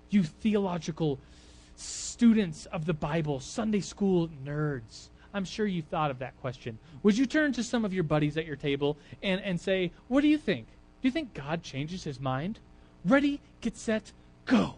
[0.10, 1.20] you theological
[1.76, 5.10] students of the Bible, Sunday school nerds.
[5.34, 6.80] I'm sure you thought of that question.
[7.04, 10.22] Would you turn to some of your buddies at your table and, and say, What
[10.22, 10.68] do you think?
[11.02, 12.60] Do you think God changes his mind?
[13.06, 14.12] Ready, get set,
[14.46, 14.76] go.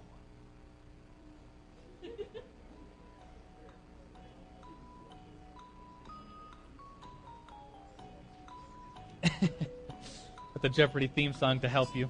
[10.61, 12.07] The Jeopardy theme song to help you.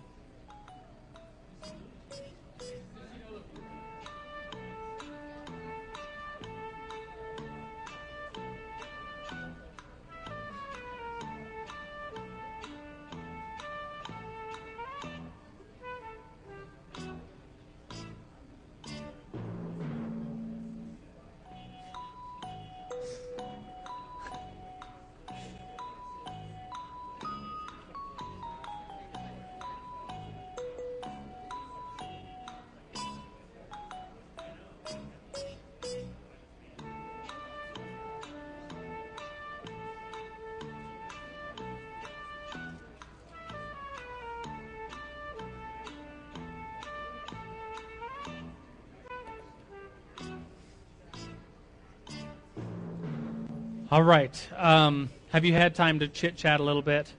[53.91, 54.47] All right.
[54.55, 57.11] Um, have you had time to chit chat a little bit?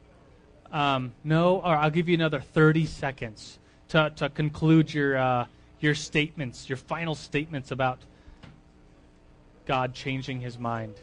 [0.72, 1.58] Um, no?
[1.58, 3.58] Or I'll give you another 30 seconds
[3.88, 5.46] to, to conclude your, uh,
[5.80, 7.98] your statements, your final statements about
[9.66, 10.94] God changing his mind.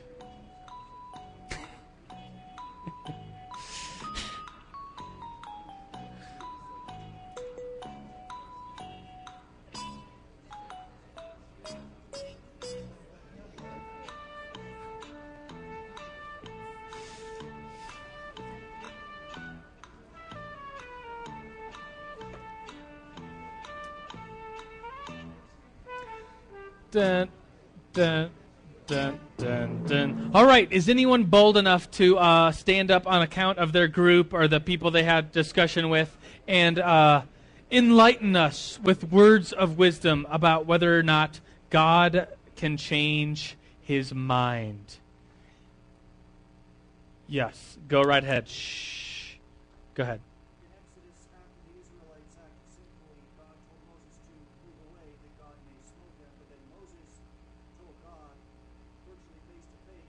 [30.72, 34.60] Is anyone bold enough to uh, stand up on account of their group or the
[34.60, 36.16] people they had discussion with
[36.48, 37.22] and uh,
[37.72, 44.98] enlighten us with words of wisdom about whether or not God can change his mind?
[47.28, 47.78] Yes.
[47.88, 48.48] Go right ahead.
[48.48, 49.36] Shh.
[49.94, 50.20] Go ahead.
[50.66, 54.34] In Exodus, after the Israelites acted sinfully, God told Moses to
[54.66, 56.34] move away that God may smote them.
[56.42, 57.10] But then Moses
[57.78, 58.34] told God,
[59.06, 60.09] virtually face to face,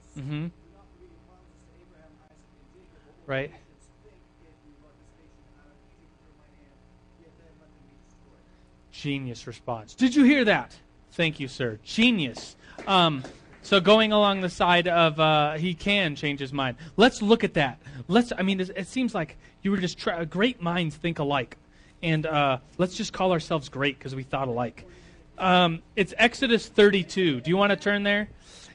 [7.79, 8.91] be destroyed?
[8.91, 9.93] Genius response.
[9.95, 10.75] Did you hear that?
[11.13, 11.79] Thank you, sir.
[11.83, 12.55] Genius.
[12.87, 13.23] Um,
[13.63, 16.77] so going along the side of uh, he can change his mind.
[16.97, 17.79] Let's look at that.
[18.07, 18.33] Let's.
[18.37, 21.57] I mean, it, seems like you were just try, great minds think alike,
[22.01, 24.85] and uh, let's just call ourselves great because we thought alike.
[25.37, 27.41] Um, it's Exodus 32.
[27.41, 28.29] Do you want to turn there?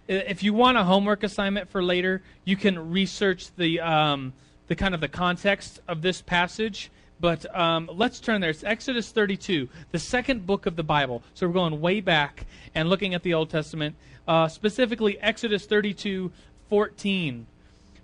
[0.09, 4.33] If you want a homework assignment for later, you can research the um,
[4.69, 6.91] the kind of the context of this passage.
[7.19, 8.51] But um, let's turn there.
[8.51, 11.23] It's Exodus 32, the second book of the Bible.
[11.35, 13.97] So we're going way back and looking at the Old Testament,
[14.29, 16.31] uh, specifically Exodus 32,
[16.69, 17.47] 14.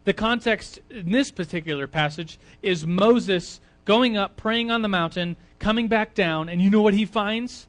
[0.05, 5.89] The context in this particular passage is Moses going up, praying on the mountain, coming
[5.89, 7.67] back down, and you know what he finds?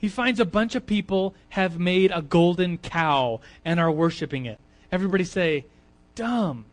[0.00, 4.58] He finds a bunch of people have made a golden cow and are worshiping it.
[4.90, 5.66] Everybody say,
[6.14, 6.64] dumb.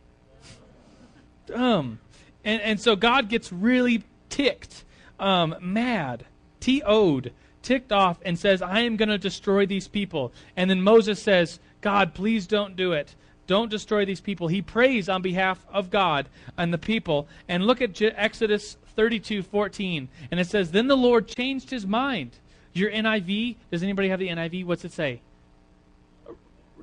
[1.45, 1.99] Dumb.
[2.45, 4.85] And, and so God gets really ticked,
[5.19, 6.25] um, mad,
[6.61, 10.31] T-O'd, ticked off, and says, I am going to destroy these people.
[10.55, 13.13] And then Moses says, God, please don't do it.
[13.45, 14.47] Don't destroy these people.
[14.47, 17.27] He prays on behalf of God and the people.
[17.49, 20.07] And look at Exodus 32, 14.
[20.31, 22.31] And it says, Then the Lord changed his mind.
[22.77, 24.65] Your NIV, does anybody have the NIV?
[24.65, 25.21] What's it say?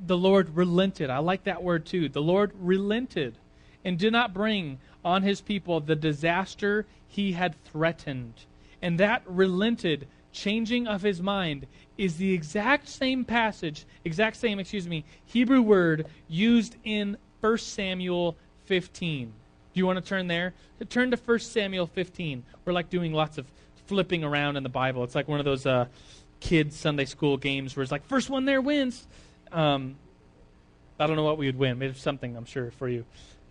[0.07, 1.11] The Lord relented.
[1.11, 2.09] I like that word too.
[2.09, 3.37] The Lord relented
[3.85, 8.35] and did not bring on his people the disaster he had threatened.
[8.83, 14.89] And that relented changing of his mind is the exact same passage, exact same, excuse
[14.89, 19.27] me, Hebrew word used in 1 Samuel 15.
[19.27, 20.55] Do you want to turn there?
[20.89, 22.43] Turn to 1 Samuel 15.
[22.65, 23.47] We're like doing lots of
[23.87, 25.05] flipping around in the Bible.
[25.05, 25.87] It's like one of those uh,
[26.41, 29.07] kids Sunday school games where it's like first one there wins.
[29.53, 29.97] Um,
[30.99, 31.79] I don't know what we would win.
[31.79, 33.05] Maybe something, I'm sure, for you.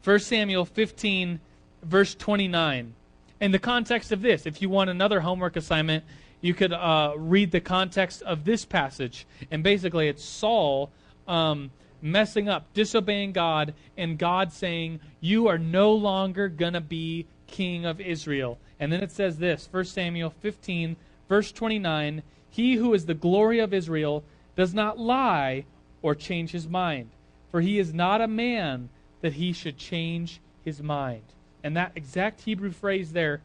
[0.04, 1.39] 1 Samuel 15,
[1.84, 2.93] verse 29.
[3.41, 6.04] In the context of this, if you want another homework assignment,
[6.41, 9.26] you could uh, read the context of this passage.
[9.50, 10.91] And basically, it's Saul
[11.28, 17.26] um, messing up, disobeying God, and God saying, You are no longer going to be
[17.48, 18.58] king of Israel.
[18.80, 20.96] And then it says this 1 Samuel 15,
[21.30, 24.24] verse 29 He who is the glory of Israel
[24.56, 25.66] does not lie
[26.02, 27.10] or change his mind,
[27.52, 28.90] for he is not a man
[29.22, 31.24] that he should change his mind.
[31.64, 33.42] And that exact Hebrew phrase there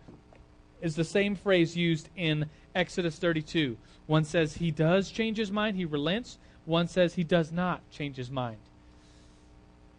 [0.80, 3.76] is the same phrase used in Exodus 32.
[4.06, 6.38] One says he does change his mind, he relents.
[6.64, 8.58] One says he does not change his mind.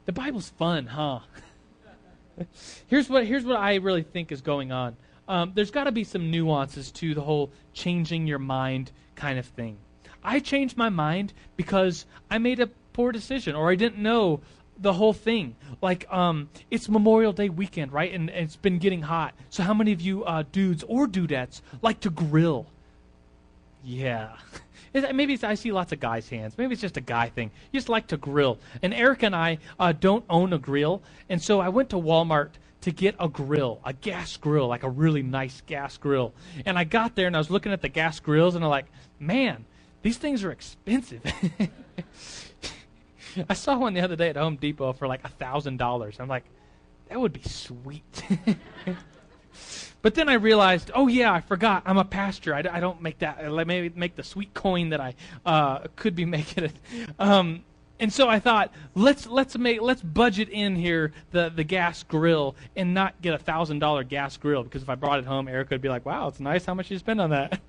[0.05, 1.19] The Bible's fun, huh?
[2.87, 4.95] here's what here's what I really think is going on.
[5.29, 9.45] Um, there's got to be some nuances to the whole changing your mind kind of
[9.45, 9.77] thing.
[10.23, 14.41] I changed my mind because I made a poor decision or I didn't know
[14.79, 15.55] the whole thing.
[15.81, 18.11] Like, um, it's Memorial Day weekend, right?
[18.11, 19.35] And, and it's been getting hot.
[19.49, 22.65] So, how many of you uh, dudes or dudettes like to grill?
[23.83, 24.35] Yeah.
[24.93, 26.57] Maybe I see lots of guys' hands.
[26.57, 27.51] Maybe it's just a guy thing.
[27.71, 28.57] You just like to grill.
[28.81, 31.03] And Eric and I uh, don't own a grill.
[31.29, 32.49] And so I went to Walmart
[32.81, 36.33] to get a grill, a gas grill, like a really nice gas grill.
[36.65, 38.85] And I got there and I was looking at the gas grills and I'm like,
[39.19, 39.65] man,
[40.01, 41.21] these things are expensive.
[43.49, 46.17] I saw one the other day at Home Depot for like a thousand dollars.
[46.19, 46.45] I'm like,
[47.09, 48.23] that would be sweet.
[50.01, 51.83] but then I realized, oh yeah, I forgot.
[51.85, 52.53] I'm a pastor.
[52.53, 53.51] I don't make that.
[53.51, 55.15] Let me make the sweet coin that I
[55.45, 56.75] uh, could be making it.
[57.17, 57.63] Um,
[57.99, 62.55] and so I thought, let's let's make let's budget in here the the gas grill
[62.75, 65.69] and not get a thousand dollar gas grill because if I brought it home, Eric
[65.71, 66.65] would be like, wow, it's nice.
[66.65, 67.59] How much you spend on that?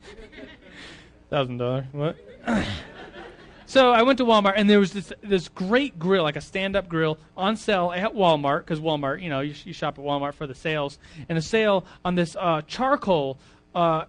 [1.31, 1.87] Thousand dollar.
[1.93, 2.17] What?
[3.71, 6.75] So I went to Walmart and there was this this great grill, like a stand
[6.75, 10.35] up grill, on sale at Walmart because Walmart, you know, you, you shop at Walmart
[10.35, 13.39] for the sales, and a sale on this uh, charcoal
[13.73, 14.07] uh,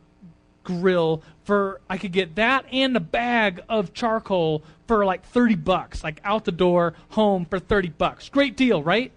[0.64, 6.04] grill for I could get that and a bag of charcoal for like thirty bucks,
[6.04, 8.30] like out the door, home for thirty bucks.
[8.30, 9.12] Great deal, right?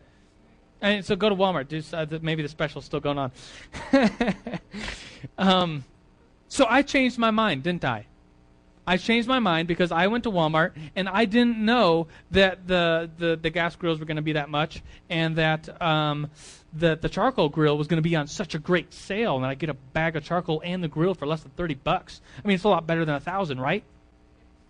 [0.81, 1.95] And so go to Walmart.
[1.95, 3.33] Uh, maybe the special's still going on.
[5.39, 5.85] um,
[6.49, 8.07] so I changed my mind, didn't I?
[8.87, 13.11] I changed my mind because I went to Walmart and I didn't know that the,
[13.17, 16.31] the, the gas grills were going to be that much and that um,
[16.73, 19.55] the, the charcoal grill was going to be on such a great sale and I
[19.55, 22.21] get a bag of charcoal and the grill for less than 30 bucks.
[22.43, 23.85] I mean, it's a lot better than a thousand, right?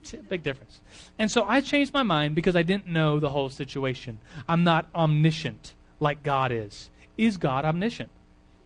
[0.05, 0.81] T- Big difference.
[1.19, 4.19] And so I changed my mind because I didn't know the whole situation.
[4.49, 6.91] I'm not omniscient like God is.
[7.17, 8.11] Is God omniscient?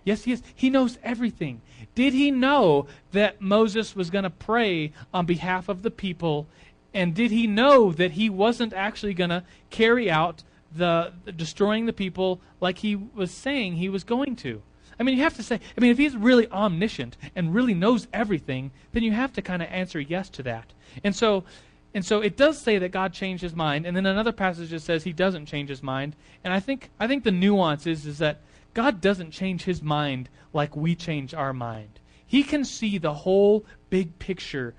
[0.08, 0.42] Yes, he is.
[0.54, 1.60] He knows everything.
[1.94, 6.46] Did he know that Moses was going to pray on behalf of the people?
[6.94, 10.44] And did he know that he wasn't actually going to carry out
[10.74, 14.62] the, the destroying the people like he was saying he was going to?
[14.98, 18.08] I mean, you have to say, I mean, if he's really omniscient and really knows
[18.10, 20.72] everything, then you have to kind of answer yes to that.
[21.04, 21.44] And so,
[21.92, 24.80] and so it does say that God changed his mind, and then another passage that
[24.80, 26.16] says he doesn't change his mind.
[26.42, 28.40] And I think, I think the nuance is, is that
[28.74, 32.00] God doesn't change his mind like we change our mind.
[32.26, 34.74] He can see the whole big picture.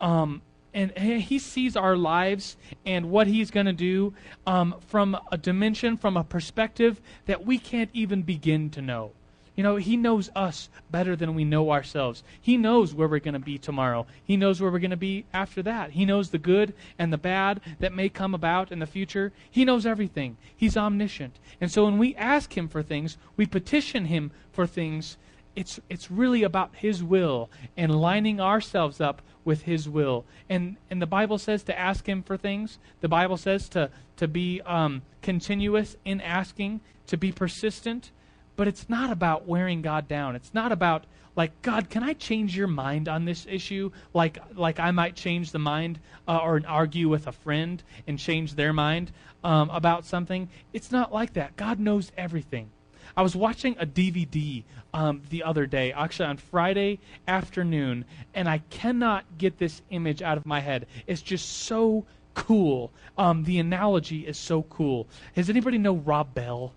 [0.00, 4.12] Um, and he sees our lives and what he's going to do
[4.46, 9.12] um, from a dimension, from a perspective that we can't even begin to know.
[9.56, 12.22] You know, He knows us better than we know ourselves.
[12.40, 14.06] He knows where we're going to be tomorrow.
[14.22, 15.90] He knows where we're going to be after that.
[15.92, 19.32] He knows the good and the bad that may come about in the future.
[19.50, 20.36] He knows everything.
[20.54, 21.38] He's omniscient.
[21.60, 25.16] And so when we ask Him for things, we petition Him for things.
[25.56, 30.26] It's, it's really about His will and lining ourselves up with His will.
[30.50, 32.78] And, and the Bible says to ask Him for things.
[33.00, 38.10] The Bible says to, to be um, continuous in asking, to be persistent.
[38.56, 40.34] But it's not about wearing God down.
[40.34, 41.04] It's not about
[41.36, 43.90] like God, can I change your mind on this issue?
[44.14, 48.54] Like like I might change the mind uh, or argue with a friend and change
[48.54, 49.12] their mind
[49.44, 50.48] um, about something.
[50.72, 51.56] It's not like that.
[51.56, 52.70] God knows everything.
[53.16, 56.98] I was watching a DVD um, the other day, actually on Friday
[57.28, 58.04] afternoon,
[58.34, 60.86] and I cannot get this image out of my head.
[61.06, 62.04] It's just so
[62.34, 62.92] cool.
[63.16, 65.06] Um, the analogy is so cool.
[65.34, 66.72] Does anybody know Rob Bell?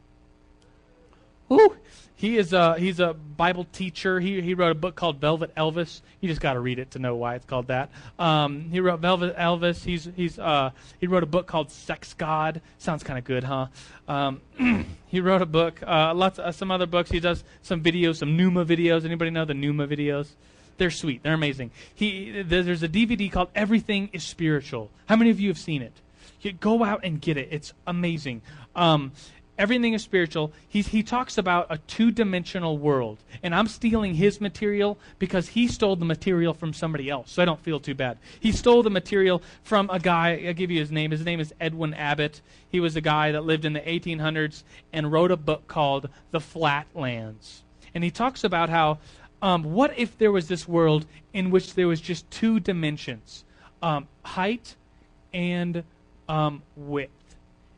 [2.20, 4.20] He is a he's a Bible teacher.
[4.20, 6.02] He he wrote a book called Velvet Elvis.
[6.20, 7.90] You just got to read it to know why it's called that.
[8.20, 9.86] Um, he wrote Velvet Elvis.
[9.86, 12.60] He's he's uh, he wrote a book called Sex God.
[12.78, 13.68] Sounds kind of good, huh?
[14.10, 14.42] Um,
[15.08, 15.82] he wrote a book.
[15.82, 17.10] Uh, lots of, uh, some other books.
[17.10, 19.06] He does some videos, some Nooma videos.
[19.06, 20.28] Anybody know the Nooma videos?
[20.78, 21.24] They're sweet.
[21.24, 21.72] They're amazing.
[21.96, 24.92] He there's a DVD called Everything Is Spiritual.
[25.06, 25.94] How many of you have seen it?
[26.42, 27.50] You go out and get it.
[27.52, 28.42] It's amazing.
[28.76, 29.12] Um,
[29.60, 30.52] everything is spiritual.
[30.68, 33.20] He's, he talks about a two dimensional world.
[33.44, 37.32] And I'm stealing his material because he stole the material from somebody else.
[37.32, 38.18] So I don't feel too bad.
[38.40, 41.12] He stole the material from a guy, I'll give you his name.
[41.12, 42.42] His name is Edwin Abbott.
[42.70, 46.40] He was a guy that lived in the 1800s and wrote a book called The
[46.40, 47.64] Flatlands.
[47.94, 49.00] And he talks about how,
[49.42, 53.44] um, what if there was this world in which there was just two dimensions
[53.82, 54.76] um, height
[55.34, 55.84] and
[56.28, 57.12] um, width.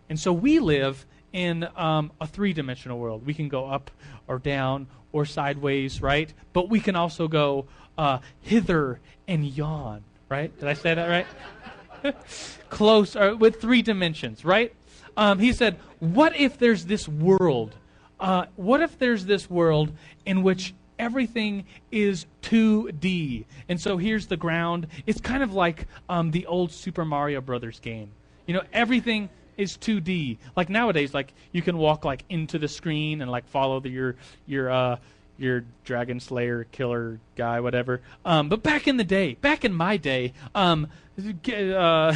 [0.09, 3.25] And so we live in um, a three dimensional world.
[3.25, 3.91] We can go up
[4.27, 6.33] or down or sideways, right?
[6.53, 7.65] But we can also go
[7.97, 10.57] uh, hither and yon, right?
[10.59, 12.15] Did I say that right?
[12.69, 14.73] Close, or with three dimensions, right?
[15.17, 17.75] Um, he said, What if there's this world?
[18.19, 19.91] Uh, what if there's this world
[20.25, 23.45] in which everything is 2D?
[23.67, 24.87] And so here's the ground.
[25.07, 28.11] It's kind of like um, the old Super Mario Brothers game.
[28.45, 29.29] You know, everything
[29.61, 30.37] is 2D.
[30.55, 34.15] Like nowadays, like you can walk like into the screen and like follow the, your
[34.47, 34.97] your uh,
[35.37, 38.01] your dragon slayer killer guy, whatever.
[38.25, 40.87] Um, but back in the day, back in my day, um,
[41.17, 41.53] uh,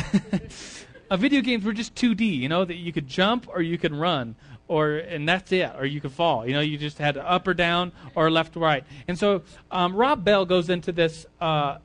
[1.11, 2.37] uh, video games were just 2D.
[2.37, 4.35] You know that you could jump or you could run.
[4.67, 6.47] Or and that's it, or you could fall.
[6.47, 8.83] You know, you just had to up or down or left or right.
[9.07, 11.77] And so um, Rob Bell goes into this uh,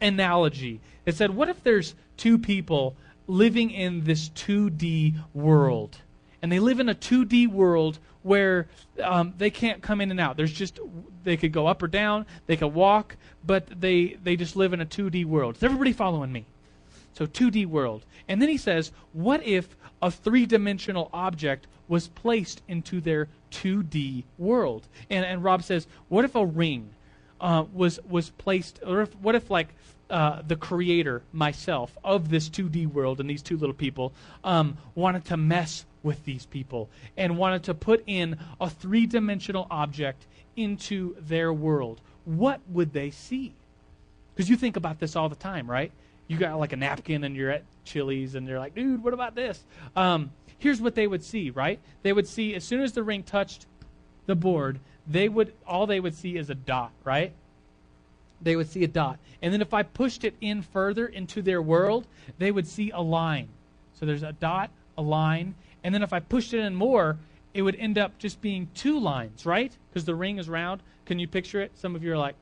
[0.00, 0.80] analogy.
[1.06, 2.94] It said, "What if there's two people
[3.30, 5.98] living in this 2D world.
[6.42, 8.68] And they live in a 2D world where
[9.02, 10.36] um, they can't come in and out.
[10.36, 10.80] There's just
[11.22, 14.80] they could go up or down, they could walk, but they they just live in
[14.80, 15.56] a 2D world.
[15.56, 16.44] Is everybody following me?
[17.12, 18.04] So 2D world.
[18.28, 24.86] And then he says, what if a three-dimensional object was placed into their 2D world?
[25.08, 26.90] And and Rob says, what if a ring
[27.40, 29.68] uh, was was placed, or if, what if like
[30.10, 34.12] uh, the creator, myself, of this 2D world and these two little people,
[34.44, 39.66] um, wanted to mess with these people and wanted to put in a three dimensional
[39.70, 43.54] object into their world, what would they see?
[44.34, 45.92] Because you think about this all the time, right?
[46.28, 49.34] You got like a napkin and you're at Chili's and they're like, dude, what about
[49.34, 49.62] this?
[49.96, 51.80] Um, here's what they would see, right?
[52.02, 53.66] They would see as soon as the ring touched
[54.26, 57.32] the board, they would all they would see is a dot, right?
[58.42, 59.18] They would see a dot.
[59.42, 62.06] And then if I pushed it in further into their world,
[62.38, 63.48] they would see a line.
[63.94, 67.18] So there's a dot, a line, and then if I pushed it in more,
[67.54, 69.72] it would end up just being two lines, right?
[69.88, 70.82] Because the ring is round.
[71.06, 71.72] Can you picture it?
[71.74, 72.34] Some of you are like,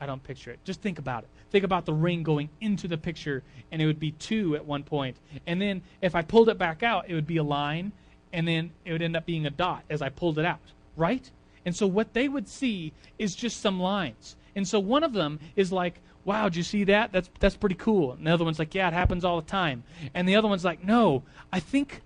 [0.00, 0.58] I don't picture it.
[0.64, 1.28] Just think about it.
[1.50, 4.82] Think about the ring going into the picture, and it would be two at one
[4.82, 5.16] point.
[5.46, 7.92] And then if I pulled it back out, it would be a line,
[8.32, 10.60] and then it would end up being a dot as I pulled it out,
[10.96, 11.30] right?
[11.64, 14.36] And so what they would see is just some lines.
[14.56, 17.12] And so one of them is like, wow, did you see that?
[17.12, 18.12] That's, that's pretty cool.
[18.12, 19.84] And the other one's like, yeah, it happens all the time.
[20.14, 22.00] And the other one's like, no, I think,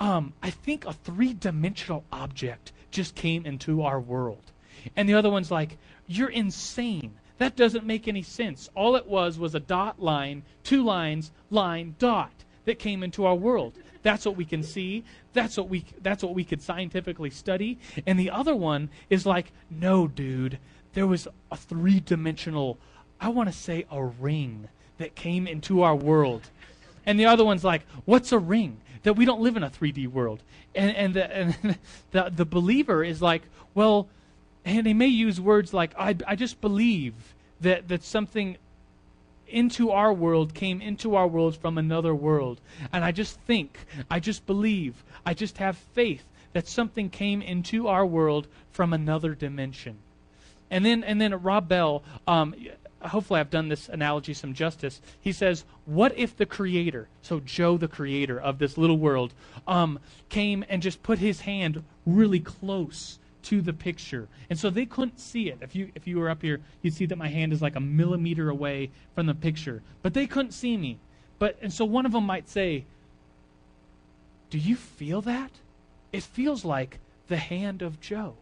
[0.00, 4.52] um, I think a three dimensional object just came into our world.
[4.96, 7.14] And the other one's like, you're insane.
[7.38, 8.70] That doesn't make any sense.
[8.74, 12.32] All it was was a dot line, two lines, line, dot
[12.64, 13.74] that came into our world.
[14.02, 15.04] That's what we can see.
[15.32, 17.78] That's what we that's what we could scientifically study.
[18.06, 20.58] And the other one is like, no, dude,
[20.94, 22.78] there was a three-dimensional
[23.20, 24.68] I want to say a ring
[24.98, 26.42] that came into our world.
[27.06, 28.80] And the other one's like, what's a ring?
[29.02, 30.42] That we don't live in a 3D world.
[30.74, 31.78] And and the and
[32.10, 33.42] the, the believer is like,
[33.74, 34.08] well,
[34.64, 37.14] and they may use words like, I, I just believe
[37.60, 38.56] that, that something
[39.46, 42.60] into our world came into our world from another world.
[42.92, 43.78] And I just think,
[44.10, 46.24] I just believe, I just have faith
[46.54, 49.98] that something came into our world from another dimension.
[50.74, 52.52] And then, and then Rob Bell, um,
[53.00, 55.00] hopefully I've done this analogy some justice.
[55.20, 59.34] He says, What if the creator, so Joe, the creator of this little world,
[59.68, 60.00] um,
[60.30, 64.26] came and just put his hand really close to the picture.
[64.50, 65.58] And so they couldn't see it.
[65.60, 67.80] If you if you were up here, you'd see that my hand is like a
[67.80, 69.80] millimeter away from the picture.
[70.02, 70.98] But they couldn't see me.
[71.38, 72.84] But and so one of them might say,
[74.50, 75.52] "Do you feel that?
[76.10, 76.98] It feels like
[77.28, 78.34] the hand of Joe."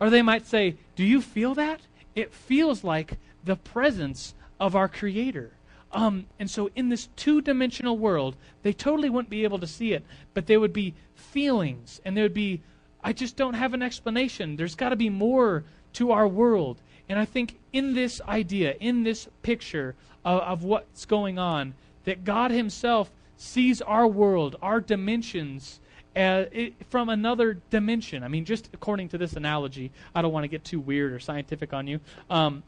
[0.00, 1.80] Or they might say, "Do you feel that?
[2.14, 5.52] It feels like the presence of our creator."
[5.92, 10.04] Um, and so in this two-dimensional world, they totally wouldn't be able to see it,
[10.34, 12.62] but there would be feelings, and there would be,
[13.02, 14.56] I just don't have an explanation.
[14.56, 15.64] There's got to be more
[15.94, 16.80] to our world.
[17.08, 21.74] And I think in this idea, in this picture of, of what's going on,
[22.04, 25.80] that God Himself sees our world, our dimensions,
[26.16, 28.22] uh, it, from another dimension.
[28.22, 31.18] I mean, just according to this analogy, I don't want to get too weird or
[31.18, 32.00] scientific on you.
[32.30, 32.62] Um,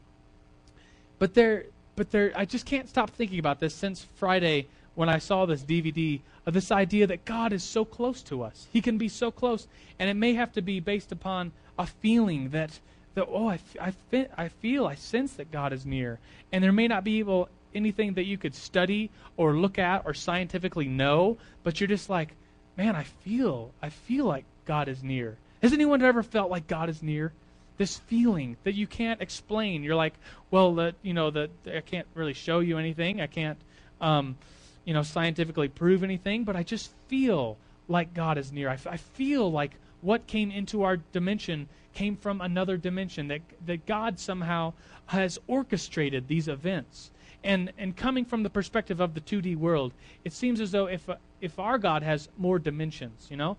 [1.18, 5.18] but there, but there, I just can't stop thinking about this since Friday when I
[5.18, 8.66] saw this DVD of this idea that God is so close to us.
[8.72, 9.66] He can be so close,
[9.98, 12.78] and it may have to be based upon a feeling that
[13.14, 13.94] that oh I, I,
[14.36, 16.18] I feel I sense that God is near,
[16.52, 20.14] and there may not be able anything that you could study or look at or
[20.14, 22.34] scientifically know, but you're just like,
[22.76, 25.36] man, I feel I feel like God is near.
[25.62, 27.32] Has anyone ever felt like God is near?
[27.78, 29.82] this feeling that you can't explain.
[29.82, 30.14] You're like,
[30.50, 33.20] well, the, you know, the, I can't really show you anything.
[33.20, 33.58] I can't,
[34.00, 34.36] um,
[34.84, 37.56] you know, scientifically prove anything, but I just feel
[37.88, 38.68] like God is near.
[38.68, 43.28] I, I feel like what came into our dimension came from another dimension.
[43.28, 44.74] That that God somehow
[45.06, 47.10] has orchestrated these events.
[47.46, 49.92] And and coming from the perspective of the 2D world,
[50.24, 51.08] it seems as though if
[51.40, 53.56] if our God has more dimensions, you know,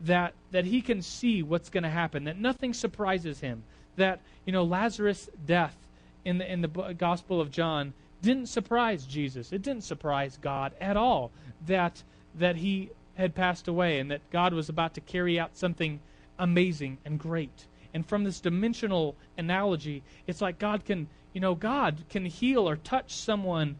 [0.00, 3.62] that that he can see what's going to happen, that nothing surprises him,
[3.96, 5.76] that you know Lazarus' death
[6.24, 9.52] in the in the Gospel of John didn't surprise Jesus.
[9.52, 11.30] It didn't surprise God at all
[11.66, 12.02] that
[12.34, 16.00] that he had passed away and that God was about to carry out something
[16.38, 17.66] amazing and great.
[17.92, 22.76] And from this dimensional analogy, it's like God can, you know, God can heal or
[22.76, 23.76] touch someone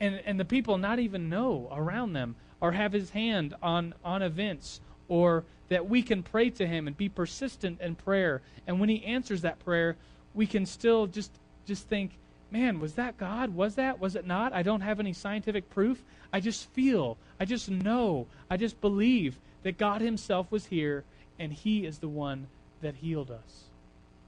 [0.00, 4.22] and, and the people not even know around them or have his hand on, on
[4.22, 8.42] events or that we can pray to him and be persistent in prayer.
[8.66, 9.96] And when he answers that prayer,
[10.34, 11.30] we can still just
[11.66, 12.12] just think,
[12.50, 13.54] man, was that God?
[13.54, 13.98] Was that?
[13.98, 14.52] Was it not?
[14.52, 16.04] I don't have any scientific proof.
[16.32, 21.04] I just feel, I just know, I just believe that God himself was here
[21.38, 22.48] and he is the one
[22.82, 23.64] that healed us.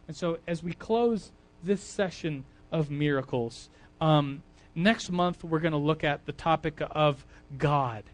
[0.08, 1.30] And so as we close
[1.62, 3.68] this session of miracles,
[4.00, 4.42] um,
[4.74, 7.24] next month we're going to look at the topic of
[7.56, 8.04] God.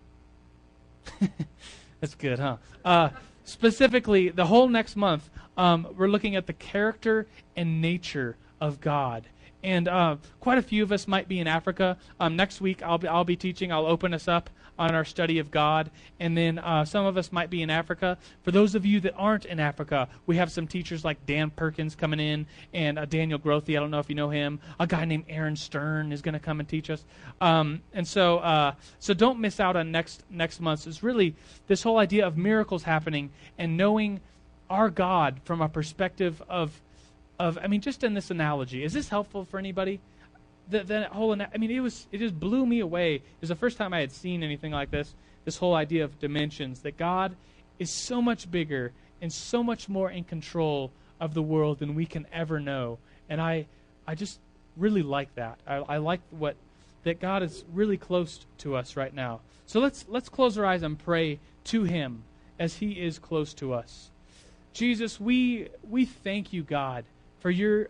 [2.00, 2.56] That's good, huh?
[2.84, 3.10] Uh,
[3.44, 7.26] specifically, the whole next month, um, we're looking at the character
[7.56, 9.24] and nature of God.
[9.62, 11.96] And uh, quite a few of us might be in Africa.
[12.18, 13.70] Um, next week, I'll be, I'll be teaching.
[13.70, 15.90] I'll open us up on our study of God.
[16.18, 18.18] And then uh, some of us might be in Africa.
[18.42, 21.94] For those of you that aren't in Africa, we have some teachers like Dan Perkins
[21.94, 23.70] coming in and uh, Daniel Grothe.
[23.70, 24.60] I don't know if you know him.
[24.80, 27.04] A guy named Aaron Stern is going to come and teach us.
[27.40, 30.86] Um, and so, uh, so don't miss out on next next month.
[30.86, 31.34] It's really
[31.66, 34.20] this whole idea of miracles happening and knowing
[34.70, 36.80] our God from a perspective of
[37.38, 40.00] of I mean, just in this analogy, is this helpful for anybody?
[40.68, 43.16] The, the whole I mean, it was it just blew me away.
[43.16, 45.14] It was the first time I had seen anything like this.
[45.44, 47.34] This whole idea of dimensions that God
[47.78, 52.06] is so much bigger and so much more in control of the world than we
[52.06, 52.98] can ever know.
[53.28, 53.66] And I,
[54.06, 54.40] I just
[54.76, 55.58] really like that.
[55.66, 56.56] I, I like what
[57.04, 59.40] that God is really close to us right now.
[59.66, 62.24] So let's let's close our eyes and pray to Him
[62.58, 64.10] as He is close to us.
[64.72, 67.04] Jesus, we we thank you, God,
[67.40, 67.88] for your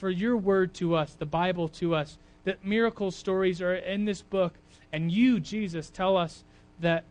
[0.00, 4.22] for your word to us, the Bible to us, that miracle stories are in this
[4.22, 4.54] book,
[4.92, 6.42] and you, Jesus, tell us
[6.80, 7.04] that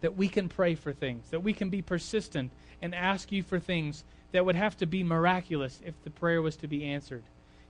[0.00, 3.60] that we can pray for things, that we can be persistent and ask you for
[3.60, 7.22] things that would have to be miraculous if the prayer was to be answered.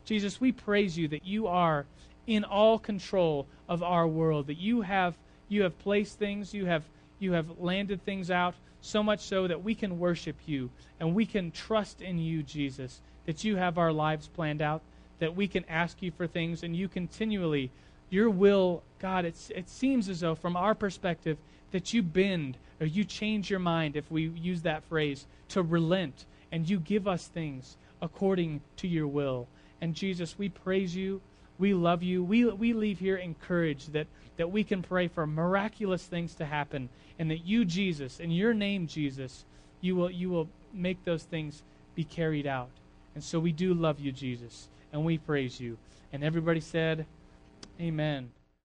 [0.07, 1.85] Jesus, we praise you that you are
[2.27, 5.15] in all control of our world, that you have
[5.49, 6.85] you have placed things, you have
[7.19, 11.27] you have landed things out so much so that we can worship you and we
[11.27, 14.83] can trust in you, Jesus, that you have our lives planned out,
[15.19, 17.71] that we can ask you for things and you continually
[18.13, 21.39] your will, God, it's, it seems as though from our perspective
[21.71, 26.27] that you bend or you change your mind, if we use that phrase, to relent
[26.53, 29.49] and you give us things according to your will.
[29.81, 31.23] And Jesus, we praise you.
[31.59, 32.23] We love you.
[32.23, 36.91] We, we leave here encouraged that, that we can pray for miraculous things to happen
[37.19, 39.47] and that you, Jesus, in your name, Jesus,
[39.81, 41.63] you will, you will make those things
[41.95, 42.69] be carried out.
[43.15, 45.79] And so we do love you, Jesus, and we praise you.
[46.13, 47.07] And everybody said,
[47.81, 48.31] Amen.